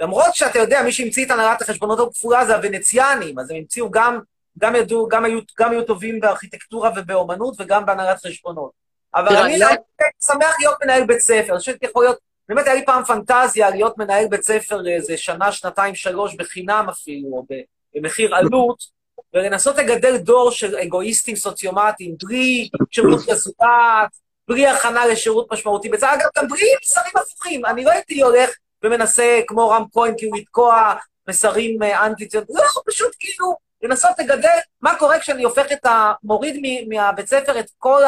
[0.00, 4.18] למרות שאתה יודע, מי שהמציא את הנהלת החשבונות הכפולה זה הוונציאנים, אז הם המציאו גם,
[4.58, 8.70] גם ידעו, גם היו, גם היו טובים בארכיטקטורה ובאומנות וגם בהנהלת חשבונות.
[9.14, 9.82] אבל אני לא- הייתי
[10.26, 13.98] שמח להיות מנהל בית ספר, אני חושבת יכול להיות, באמת היה לי פעם פנטזיה להיות
[13.98, 17.46] מנהל בית ספר איזה שנה, שנתיים, שלוש, בחינם אפילו, או
[17.94, 18.98] במחיר עלות,
[19.34, 24.10] ולנסות לגדל דור של אגואיסטים סוציומטיים, בלי שירות לזולת,
[24.48, 27.66] בלי הכנה לשירות משמעותי בצה"ל, אגב, גם בלי מסרים הפוכים.
[27.66, 28.50] אני לא הייתי הולך
[28.84, 30.94] ומנסה, כמו רם כהן, כאילו לתקוע
[31.28, 36.12] מסרים אה, אנטי-ציוניים, לא, פשוט כאילו לנסות לגדל מה קורה כשאני הופך את ה...
[36.22, 38.02] מוריד מהבית ספר את כל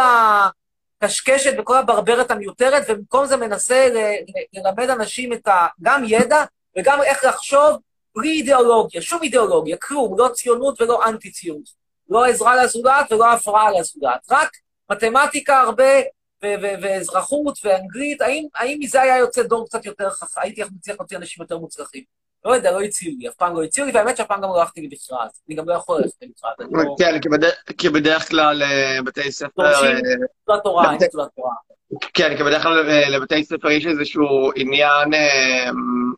[1.03, 4.17] הקשקשת וכל הברברת המיותרת, ובמקום זה מנסה ל-
[4.53, 5.67] ללמד אנשים את ה...
[5.83, 6.45] גם ידע
[6.79, 7.77] וגם איך לחשוב
[8.17, 11.81] בלי אידיאולוגיה, שום אידיאולוגיה, כלום, לא ציונות ולא אנטי-ציונות.
[12.09, 14.51] לא עזרה לזולת ולא הפרעה לזולת, רק
[14.91, 15.85] מתמטיקה הרבה
[16.43, 20.41] ואזרחות ואנגלית, האם, האם מזה היה יוצא דור קצת יותר חכם?
[20.41, 22.05] הייתי מצליח להוציא אנשים יותר מוצלחים.
[22.45, 24.61] לא יודע, לא הציעו לי, אף פעם לא הציעו לי, והאמת שאף פעם גם לא
[24.61, 25.31] הלכתי למכרז.
[25.49, 26.53] אני גם לא יכול ללכת למכרז,
[26.87, 26.95] לא...
[26.99, 27.21] כן,
[27.79, 29.63] כי בדרך- כלל אה, בתי ספר...
[29.63, 31.53] דורשים אה, תעודת תורה, אין תעודת תורה.
[32.15, 35.09] כן, כי בדרך כלל אה, לבתי ספר יש איזשהו עניין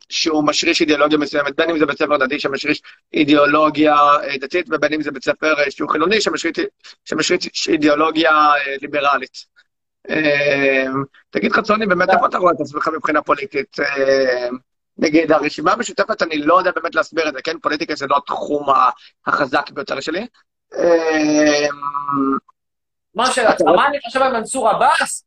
[0.08, 2.82] שהוא משריש אידיאולוגיה מסוימת, בין אם זה בית ספר דתי שמשריש
[3.14, 3.96] אידיאולוגיה
[4.40, 8.52] דתית, ובין אם זה בית ספר שהוא חילוני שמשריש, אידיאולוגיה
[8.82, 9.46] ליברלית.
[11.30, 13.76] תגיד חצוני, באמת איפה אתה רואה את עצמך מבחינה פוליטית?
[14.98, 17.58] נגיד, הרשימה המשותפת, אני לא יודע באמת להסביר את זה, כן?
[17.58, 18.66] פוליטיקה זה לא התחום
[19.26, 20.26] החזק ביותר שלי.
[20.74, 21.66] אה,
[23.14, 23.50] מה השאלה?
[23.50, 25.24] אתה רואה- מה אני חושב על מנסור עבאס?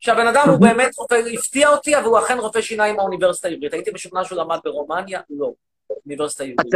[0.00, 3.72] שהבן אדם הוא באמת רופא, הפתיע אותי, אבל הוא אכן רופא שיניים מהאוניברסיטה העברית.
[3.72, 5.20] הייתי משוכנע שהוא למד ברומניה?
[5.30, 5.52] לא.
[6.06, 6.74] אוניברסיטה העברית.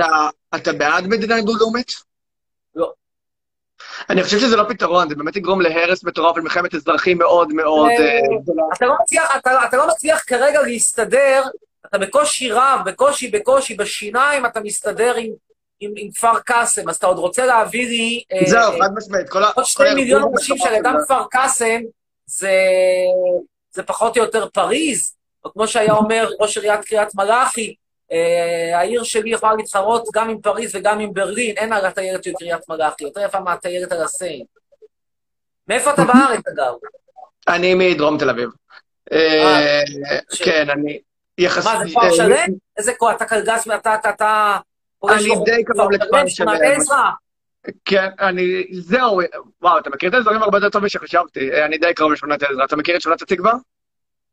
[0.55, 1.93] אתה, בעד מדינה דו-לאומית?
[2.75, 2.93] לא.
[4.11, 7.97] אני חושב שזה לא פתרון, זה באמת יגרום להרס מטורף ולמלחמת אזרחים מאוד מאוד אה,
[7.97, 8.21] אה,
[8.87, 8.97] לא
[9.69, 11.43] אתה לא מצליח כרגע להסתדר,
[11.87, 15.33] אתה בקושי רב, בקושי, בקושי, בשיניים אתה מסתדר עם,
[15.81, 18.23] עם, עם כפר קאסם, אז אתה עוד רוצה להביא לי...
[18.33, 19.31] אה, זהו, חד משמעית.
[19.31, 21.05] עוד הארגון מיליון אנשים של דבר.
[21.05, 21.81] כפר קאסם,
[22.27, 22.57] זה,
[23.73, 25.15] זה פחות או יותר פריז,
[25.45, 27.75] או כמו שהיה אומר ראש עיריית קריית מלאכי,
[28.13, 32.33] אה, העיר שלי יכולה להתחרות גם עם פריז וגם עם ברלין, אין על הטיילת של
[32.39, 34.45] קריית מלאכי, יותר יפה מהטיילת על הסיין.
[35.69, 36.75] מאיפה אתה בארץ, אגב?
[37.49, 38.49] אני מדרום תל אביב.
[39.13, 39.81] אה,
[40.45, 41.01] כן, אני...
[41.43, 41.73] יחסית...
[41.73, 42.55] מה, זה כפר אה, שלם?
[42.77, 44.59] איזה כוח, אתה קלגס, אתה, אתה, אתה...
[45.09, 46.49] אני די קרוב לכפר שלם.
[47.85, 48.65] כן, אני...
[48.73, 49.21] זהו,
[49.63, 51.53] וואו, אתה מכיר את האזורים הרבה יותר טוב משחשבתי.
[51.53, 52.65] אה, אני די קרוב לשכונת עזרא.
[52.65, 53.53] אתה מכיר את שכונת התקווה?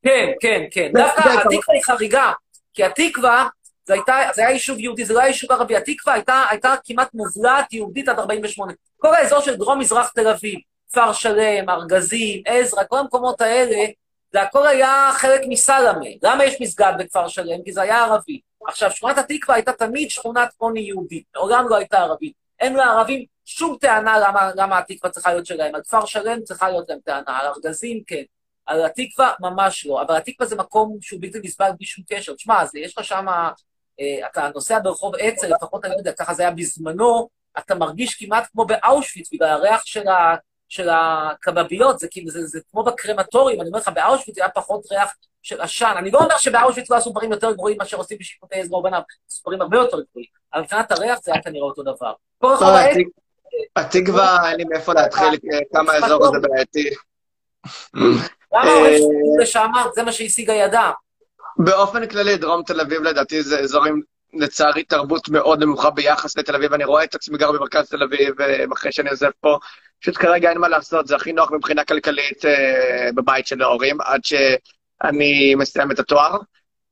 [0.03, 0.91] כן, כן, כן.
[0.93, 2.32] דווקא התקווה היא חריגה,
[2.74, 3.47] כי התקווה,
[3.86, 5.76] זה הייתה, זה היה יישוב יהודי, זה לא היה יישוב ערבי.
[5.76, 8.74] התקווה הייתה, הייתה כמעט מובלעת יהודית עד 48.
[8.97, 10.60] כל האזור של דרום-מזרח תל אביב,
[10.91, 13.86] כפר שלם, ארגזים, עזרא, כל המקומות האלה,
[14.34, 16.05] זה הכל היה חלק מסלמה.
[16.23, 17.63] למה יש מסגד בכפר שלם?
[17.63, 18.39] כי זה היה ערבי.
[18.67, 22.34] עכשיו, שכונת התקווה הייתה תמיד שכונת עוני יהודית, מעולם לא הייתה ערבית.
[22.59, 25.75] אין לערבים שום טענה למה, למה התקווה צריכה להיות שלהם.
[25.75, 28.23] על כפר שלם צריכה להיות להם טענה, על ארגזים כן.
[28.65, 32.34] על התקווה ממש לא, אבל התקווה זה מקום שהוא בלתי נסבל בלי שום קשר.
[32.34, 33.27] תשמע, יש לך שם,
[33.99, 38.15] אה, אתה נוסע ברחוב עצר, לפחות אני לא יודע, ככה זה היה בזמנו, אתה מרגיש
[38.15, 40.36] כמעט כמו באושוויץ, בגלל הריח של, ה,
[40.70, 45.15] של הקבביות, זה, כאילו, זה, זה כמו בקרמטורים, אני אומר לך, באושוויץ היה פחות ריח
[45.41, 45.93] של עשן.
[45.97, 49.41] אני לא אומר שבאושוויץ לא עשו דברים יותר גרועים מאשר עושים בשיפוטי עזרא ובניו, עשו
[49.41, 52.13] דברים הרבה יותר גרועים, אבל מבחינת הריח זה היה כנראה אותו דבר.
[52.43, 52.97] רחוב העץ,
[53.76, 56.89] התקווה, אין לי מאיפה להתחיל, אה, כמה האזור הזה בעייתי.
[58.53, 59.72] למה אה, ההורים שלי לשם?
[59.95, 60.91] זה מה שהשיגה ידה.
[61.57, 64.01] באופן כללי, דרום תל אביב לדעתי זה אזורים,
[64.34, 66.74] לצערי, תרבות מאוד נמוכה ביחס לתל אביב.
[66.74, 69.57] אני רואה את עצמי גר במרכז תל אביב, אה, אחרי שאני עוזב פה.
[70.02, 74.26] פשוט כרגע אין מה לעשות, זה הכי נוח מבחינה כלכלית אה, בבית של ההורים, עד
[74.26, 76.38] שאני מסיים את התואר,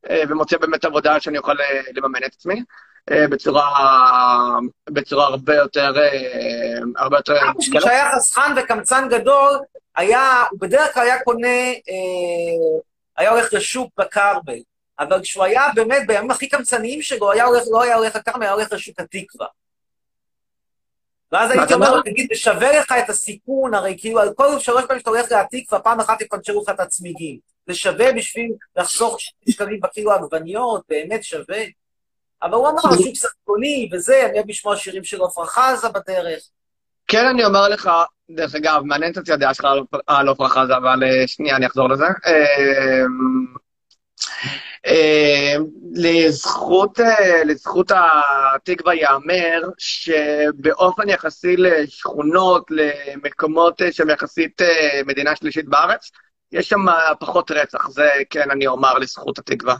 [0.09, 2.63] אה, ומוצא באמת עבודה שאני אוכל אה, לממן את עצמי.
[3.11, 3.69] אה, בצורה,
[4.89, 7.35] בצורה הרבה יותר, אה, הרבה יותר...
[7.79, 9.59] שהיה חסכן וקמצן גדול,
[9.95, 11.57] היה, הוא בדרך כלל היה קונה,
[13.17, 14.59] היה הולך לשוק בכרמל,
[14.99, 18.51] אבל כשהוא היה באמת בימים הכי קמצניים שלו, היה הולך, לא היה הולך לכרמל, היה
[18.51, 19.47] הולך לשוק התקווה.
[21.31, 22.01] ואז הייתי אומר?
[22.01, 25.79] תגיד, זה שווה לך את הסיכון, הרי כאילו על כל שלוש פעמים שאתה הולך להתקווה,
[25.81, 27.37] פעם אחת יפנצ'רו לך את הצמיגים.
[27.67, 29.17] זה שווה בשביל לחסוך
[29.49, 31.63] שקלים בקילו עגבניות, באמת שווה.
[32.43, 36.43] אבל הוא אמר, השוק סרטוני וזה, אני אוהב לשמוע שירים של עפרה חזה בדרך.
[37.07, 37.89] כן, אני אומר לך,
[38.31, 39.67] דרך אגב, מעניינת אותי הדעה שלך
[40.07, 42.05] על- עפרה חזה, אבל אה, שנייה, אני אחזור לזה.
[44.85, 45.55] אה,
[45.93, 54.61] לזכות, אה, לזכות התקווה ייאמר שבאופן יחסי לשכונות, למקומות אה, שהם יחסית
[55.05, 56.11] מדינה שלישית בארץ,
[56.51, 56.85] יש שם
[57.19, 59.75] פחות רצח, זה כן אני אומר לזכות התקווה.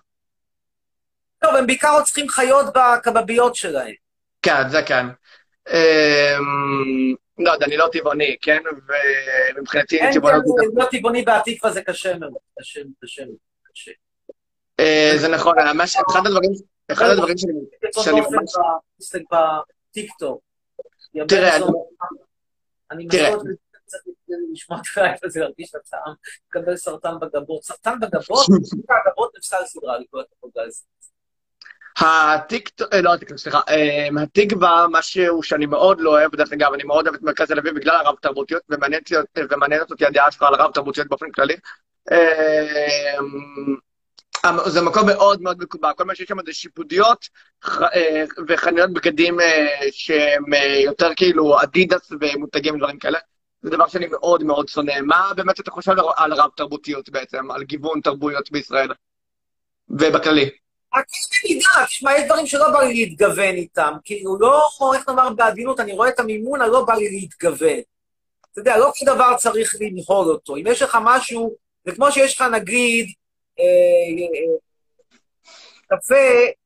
[1.40, 3.94] טוב, הם בעיקר רוצחים חיות בקבביות שלהם.
[4.42, 5.06] כן, זה כן.
[5.70, 8.62] אמ, לא יודע, אני לא טבעוני, כן?
[9.58, 12.32] ומבחינתי אין טבעונות כאלה, להיות טבעוני בעתיקווה זה קשה מאוד.
[12.60, 13.24] קשה, קשה,
[13.74, 13.92] קשה.
[14.80, 16.52] אה, זה נכון, ממש אחד הדברים,
[16.92, 18.20] אחד הדברים שאני...
[18.22, 18.54] ממש...
[19.92, 20.42] בטיקטוק.
[21.28, 21.56] תראה,
[22.92, 23.08] אני...
[23.12, 23.48] מאוד
[23.86, 24.04] צריך
[24.54, 26.14] לשמוע הלייב הזה, להרגיש את הטעם,
[26.50, 27.64] לקבל סרטן בגבות.
[27.64, 28.46] סרטן בגבות?
[29.08, 30.86] הגבות נפסל סדרה, לקרוא את הפוגז.
[32.00, 36.84] הטיקטוק, אה, לא הטיקטוק, סליחה, אה, התקווה, משהו שאני מאוד לא אוהב, דרך אגב, אני
[36.84, 40.44] מאוד אוהב את מרכז תל אביב בגלל הרב תרבותיות, ומעניינת אותי- ומעניינת אותי הדעה שלך
[40.44, 41.56] על הרב תרבותיות באופן כללי.
[44.66, 47.26] זה מקום מאוד מאוד מקובע, כל מה שיש שם זה שיפודיות
[47.68, 53.20] אה, וחנויות בגדים אה, שהם אה, יותר כאילו אדידס ומותגים ודברים כאלה.
[53.62, 55.02] זה דבר שאני מאוד מאוד שונא.
[55.02, 58.90] מה באמת אתה חושב על הרב תרבותיות בעצם, על גיוון תרבויות בישראל
[59.90, 60.50] ובכללי?
[60.94, 61.02] הכל
[61.44, 63.94] במידה, תשמע, יש דברים שלא בא לי להתגוון איתם.
[64.04, 67.80] כאילו, לא, איך נאמר בעדינות, אני רואה את המימון הלא בא לי להתגוון.
[68.52, 70.56] אתה יודע, לא כל דבר צריך למהול אותו.
[70.56, 73.08] אם יש לך משהו, זה כמו שיש לך, נגיד,
[75.88, 76.16] קפה,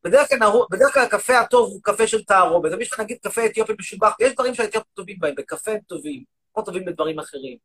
[0.03, 0.39] בדרך כלל,
[0.71, 2.71] בדרך כלל הקפה הטוב הוא קפה של תערובת.
[2.71, 6.23] אבל יש לך נגיד קפה אתיופי משובח, יש דברים שהאתיופים טובים בהם, בקפה הם טובים,
[6.57, 7.57] לא טובים בדברים אחרים.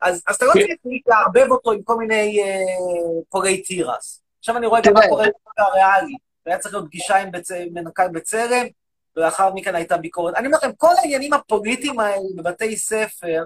[0.00, 0.60] אז, אז אתה לא כן.
[0.60, 4.22] צריך לערבב אותו עם כל מיני אה, פורי תירס.
[4.38, 5.08] עכשיו אני רואה גם מה.
[5.08, 5.26] קורה
[5.58, 6.26] הריאלית.
[6.46, 7.50] והיה צריך להיות פגישה עם בצ...
[7.50, 8.66] מנכ"ל בצלם,
[9.16, 10.34] ולאחר מכן הייתה ביקורת.
[10.34, 13.44] אני אומר לכם, כל העניינים הפוליטיים האלה בבתי ספר,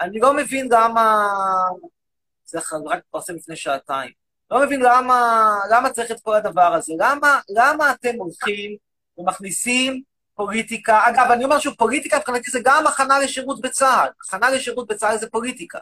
[0.00, 1.28] אני לא מבין למה...
[2.46, 4.21] זה רק התפרסם לפני שעתיים.
[4.52, 6.92] לא מבין למה, למה צריך את כל הדבר הזה.
[6.98, 8.76] למה, למה אתם הולכים
[9.18, 10.02] ומכניסים
[10.34, 11.00] פוליטיקה?
[11.08, 14.08] אגב, אני אומר שוב, פוליטיקה מבחינתי זה גם הכנה לשירות בצה"ל.
[14.26, 15.78] הכנה לשירות בצה"ל זה פוליטיקה.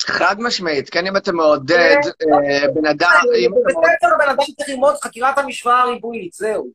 [0.00, 3.22] חד משמעית, כן, אם אתה מעודד אה, בן אדם.
[3.66, 6.68] בספר בן אדם צריך ללמוד חקירת המשוואה הריבועית, זהו.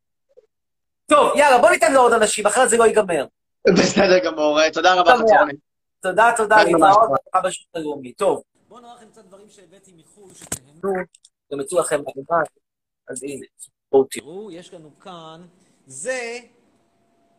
[1.07, 3.25] טוב, יאללה, בוא ניתן לעוד אנשים, אחרת זה לא ייגמר.
[3.67, 5.23] בסדר גמור, אה, תודה רבה תודה.
[5.23, 5.53] חציוני.
[6.01, 6.63] תודה, תודה.
[6.63, 8.13] להתראות לך בשירות הלאומי.
[8.13, 10.93] טוב, בואו נראה לכם קצת דברים שהבאתי מחו"ל, שתהנו.
[11.51, 12.47] גם יצאו לכם מהגבעת,
[13.07, 13.45] אז הנה,
[13.91, 14.03] בואו.
[14.11, 15.47] תראו, יש לנו כאן,
[15.85, 16.39] זה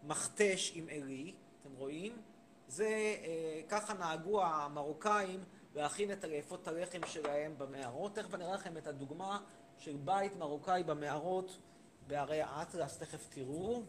[0.02, 2.22] מכתש עם עלי, אתם רואים?
[2.68, 5.44] זה, אה, ככה נהגו המרוקאים
[5.74, 8.14] להכין את לאפות הלחם שלהם במערות.
[8.14, 9.40] תכף אני אראה לכם את הדוגמה
[9.78, 11.58] של בית מרוקאי במערות
[12.06, 13.82] בערי האטלס, תכף תראו.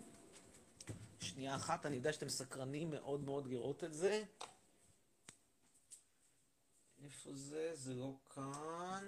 [1.19, 4.23] שנייה אחת, אני יודע שאתם סקרנים מאוד מאוד לראות את זה.
[7.03, 7.71] איפה זה?
[7.73, 9.00] זה לא כאן.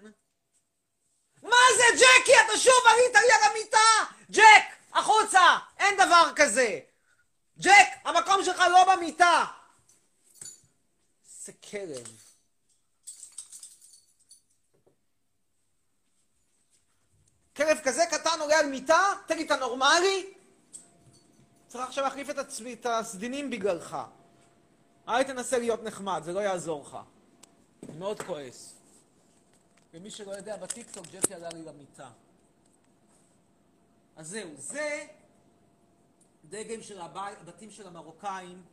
[2.24, 2.32] ג'קי?
[2.46, 4.14] אתה שוב עלית לי על המיטה!
[4.32, 5.58] ג'ק, החוצה!
[5.80, 6.80] אין דבר כזה!
[7.60, 9.46] ג'ק, המקום שלך לא במיטה!
[11.40, 12.08] איזה כלב.
[17.56, 19.02] כלב כזה קטן עולה על מיטה?
[19.28, 20.34] תגיד, אתה נורמלי?
[21.68, 23.98] צריך עכשיו להחליף את, הצבי, את הסדינים בגללך.
[25.08, 26.98] אל תנסה להיות נחמד, זה לא יעזור לך.
[27.98, 28.74] מאוד כועס.
[29.94, 32.10] ומי שלא יודע, בטיקטוק ג'קי עלה לי למיטה.
[34.16, 35.08] אז זהו, זה
[36.50, 38.64] דגם של הבתים של המרוקאים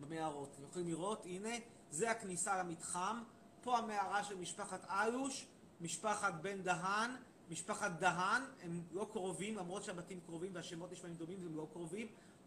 [0.00, 0.48] במערות.
[0.54, 1.54] אתם יכולים לראות, הנה,
[1.90, 3.22] זה הכניסה למתחם.
[3.62, 5.46] פה המערה של משפחת אלוש,
[5.80, 7.10] משפחת בן דהן,
[7.50, 12.06] משפחת דהן, הם לא קרובים, למרות שהבתים קרובים והשמות נשמעים דומים, הם לא קרובים.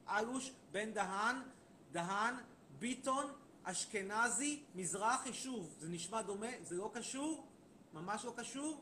[0.10, 1.36] אלוש, בן דהן,
[1.92, 2.36] דהן,
[2.80, 3.26] ביטון,
[3.72, 7.48] אשכנזי, מזרחי, שוב, זה נשמע דומה, זה לא קשור,
[7.94, 8.82] ממש לא קשור,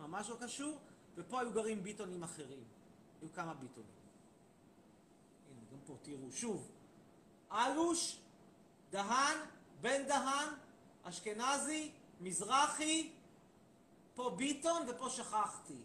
[0.00, 0.78] ממש לא קשור,
[1.14, 2.64] ופה היו גרים ביטונים אחרים.
[3.20, 3.90] היו כמה ביטונים.
[5.50, 6.70] הנה, גם פה, תראו, שוב,
[7.52, 8.18] אלוש,
[8.90, 9.38] דהן,
[9.80, 10.48] בן דהן,
[11.02, 13.10] אשכנזי, מזרחי,
[14.14, 15.82] פה ביטון ופה שכחתי.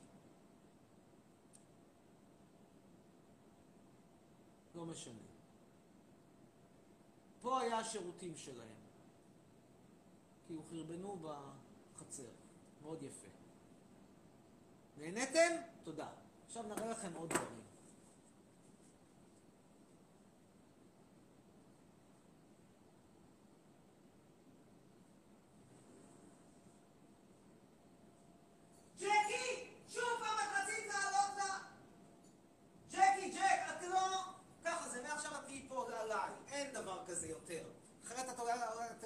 [4.76, 5.31] לא משנה.
[7.42, 8.68] פה היה השירותים שלהם.
[10.46, 12.24] כאילו חרבנו בחצר.
[12.82, 13.28] מאוד יפה.
[14.98, 15.52] נהניתם?
[15.84, 16.08] תודה.
[16.48, 17.62] עכשיו נראה לכם עוד דברים.
[29.00, 29.68] ג'קי!
[29.90, 31.58] שוב פעם את רצית לעלות לה?
[32.92, 34.24] ג'קי, ג'ק, את לא...
[34.66, 36.30] ככה זה, מעכשיו את תהיי פה עליי.
[36.52, 37.64] אין דבר כזה יותר.
[38.08, 39.04] אחרת את עולה- את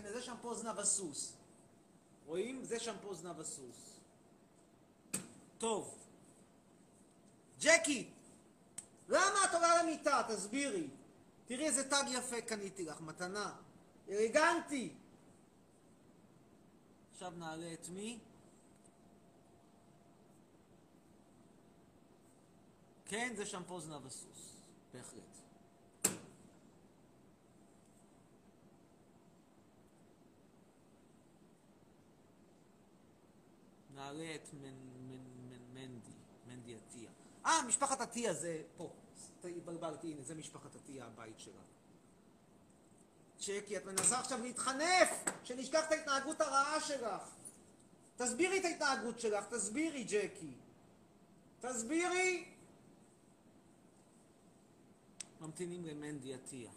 [0.00, 1.32] הנה, זה שמפו זנב הסוס.
[2.26, 2.64] רואים?
[2.64, 4.00] זה שמפו זנב הסוס.
[5.58, 5.98] טוב.
[7.60, 8.10] ג'קי,
[9.08, 10.22] למה את עולה למיטה?
[10.28, 10.88] תסבירי.
[11.46, 13.56] תראי איזה תג יפה קניתי לך, מתנה.
[14.08, 14.94] אלגנטי.
[17.12, 18.18] עכשיו נעלה את מי?
[23.06, 24.56] כן, זה שמפו זנב הסוס.
[24.92, 25.29] בהחלט.
[34.00, 34.74] נעלה את מנ,
[35.08, 36.12] מנ, מנ, מנדי,
[36.46, 37.10] מנדי עטיה.
[37.46, 38.92] אה, משפחת עטיה זה פה.
[39.44, 41.62] התבלבלתי, הנה, זה משפחת עטיה, הבית שלה.
[43.38, 47.22] צ'קי, את מנסה עכשיו להתחנף, שנשכח את ההתנהגות הרעה שלך.
[48.16, 50.54] תסבירי את ההתנהגות שלך, תסבירי, ג'קי.
[51.60, 52.44] תסבירי.
[55.40, 56.70] ממתינים למנדי עטיה.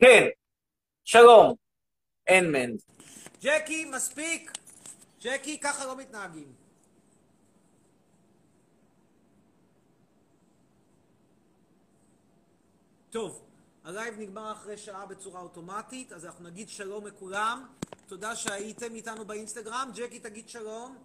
[0.00, 0.28] כן,
[1.04, 1.54] שלום,
[2.26, 2.80] אין מנד.
[3.40, 4.52] ג'קי, מספיק.
[5.20, 6.52] ג'קי, ככה לא מתנהגים.
[13.10, 13.44] טוב,
[13.84, 17.66] הלייב נגמר אחרי שעה בצורה אוטומטית, אז אנחנו נגיד שלום לכולם.
[18.06, 19.90] תודה שהייתם איתנו באינסטגרם.
[19.94, 20.98] ג'קי, תגיד שלום.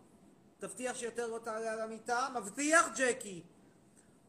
[0.59, 2.27] תבטיח שיותר לא תעלה על המיטה.
[2.35, 3.43] מבטיח, ג'קי.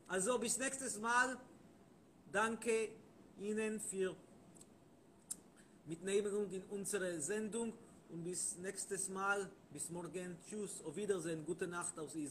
[0.08, 1.28] Also, bis nächstes Mal.
[2.30, 2.90] Danke
[3.40, 3.80] Ihnen
[5.84, 7.72] für Mitnehmung in unsere Sendung
[8.10, 9.50] und bis nächstes Mal.
[9.72, 10.36] Bis morgen.
[10.48, 10.82] Tschüss.
[10.84, 11.44] Auf Wiedersehen.
[11.44, 12.30] Gute Nacht aus Israel.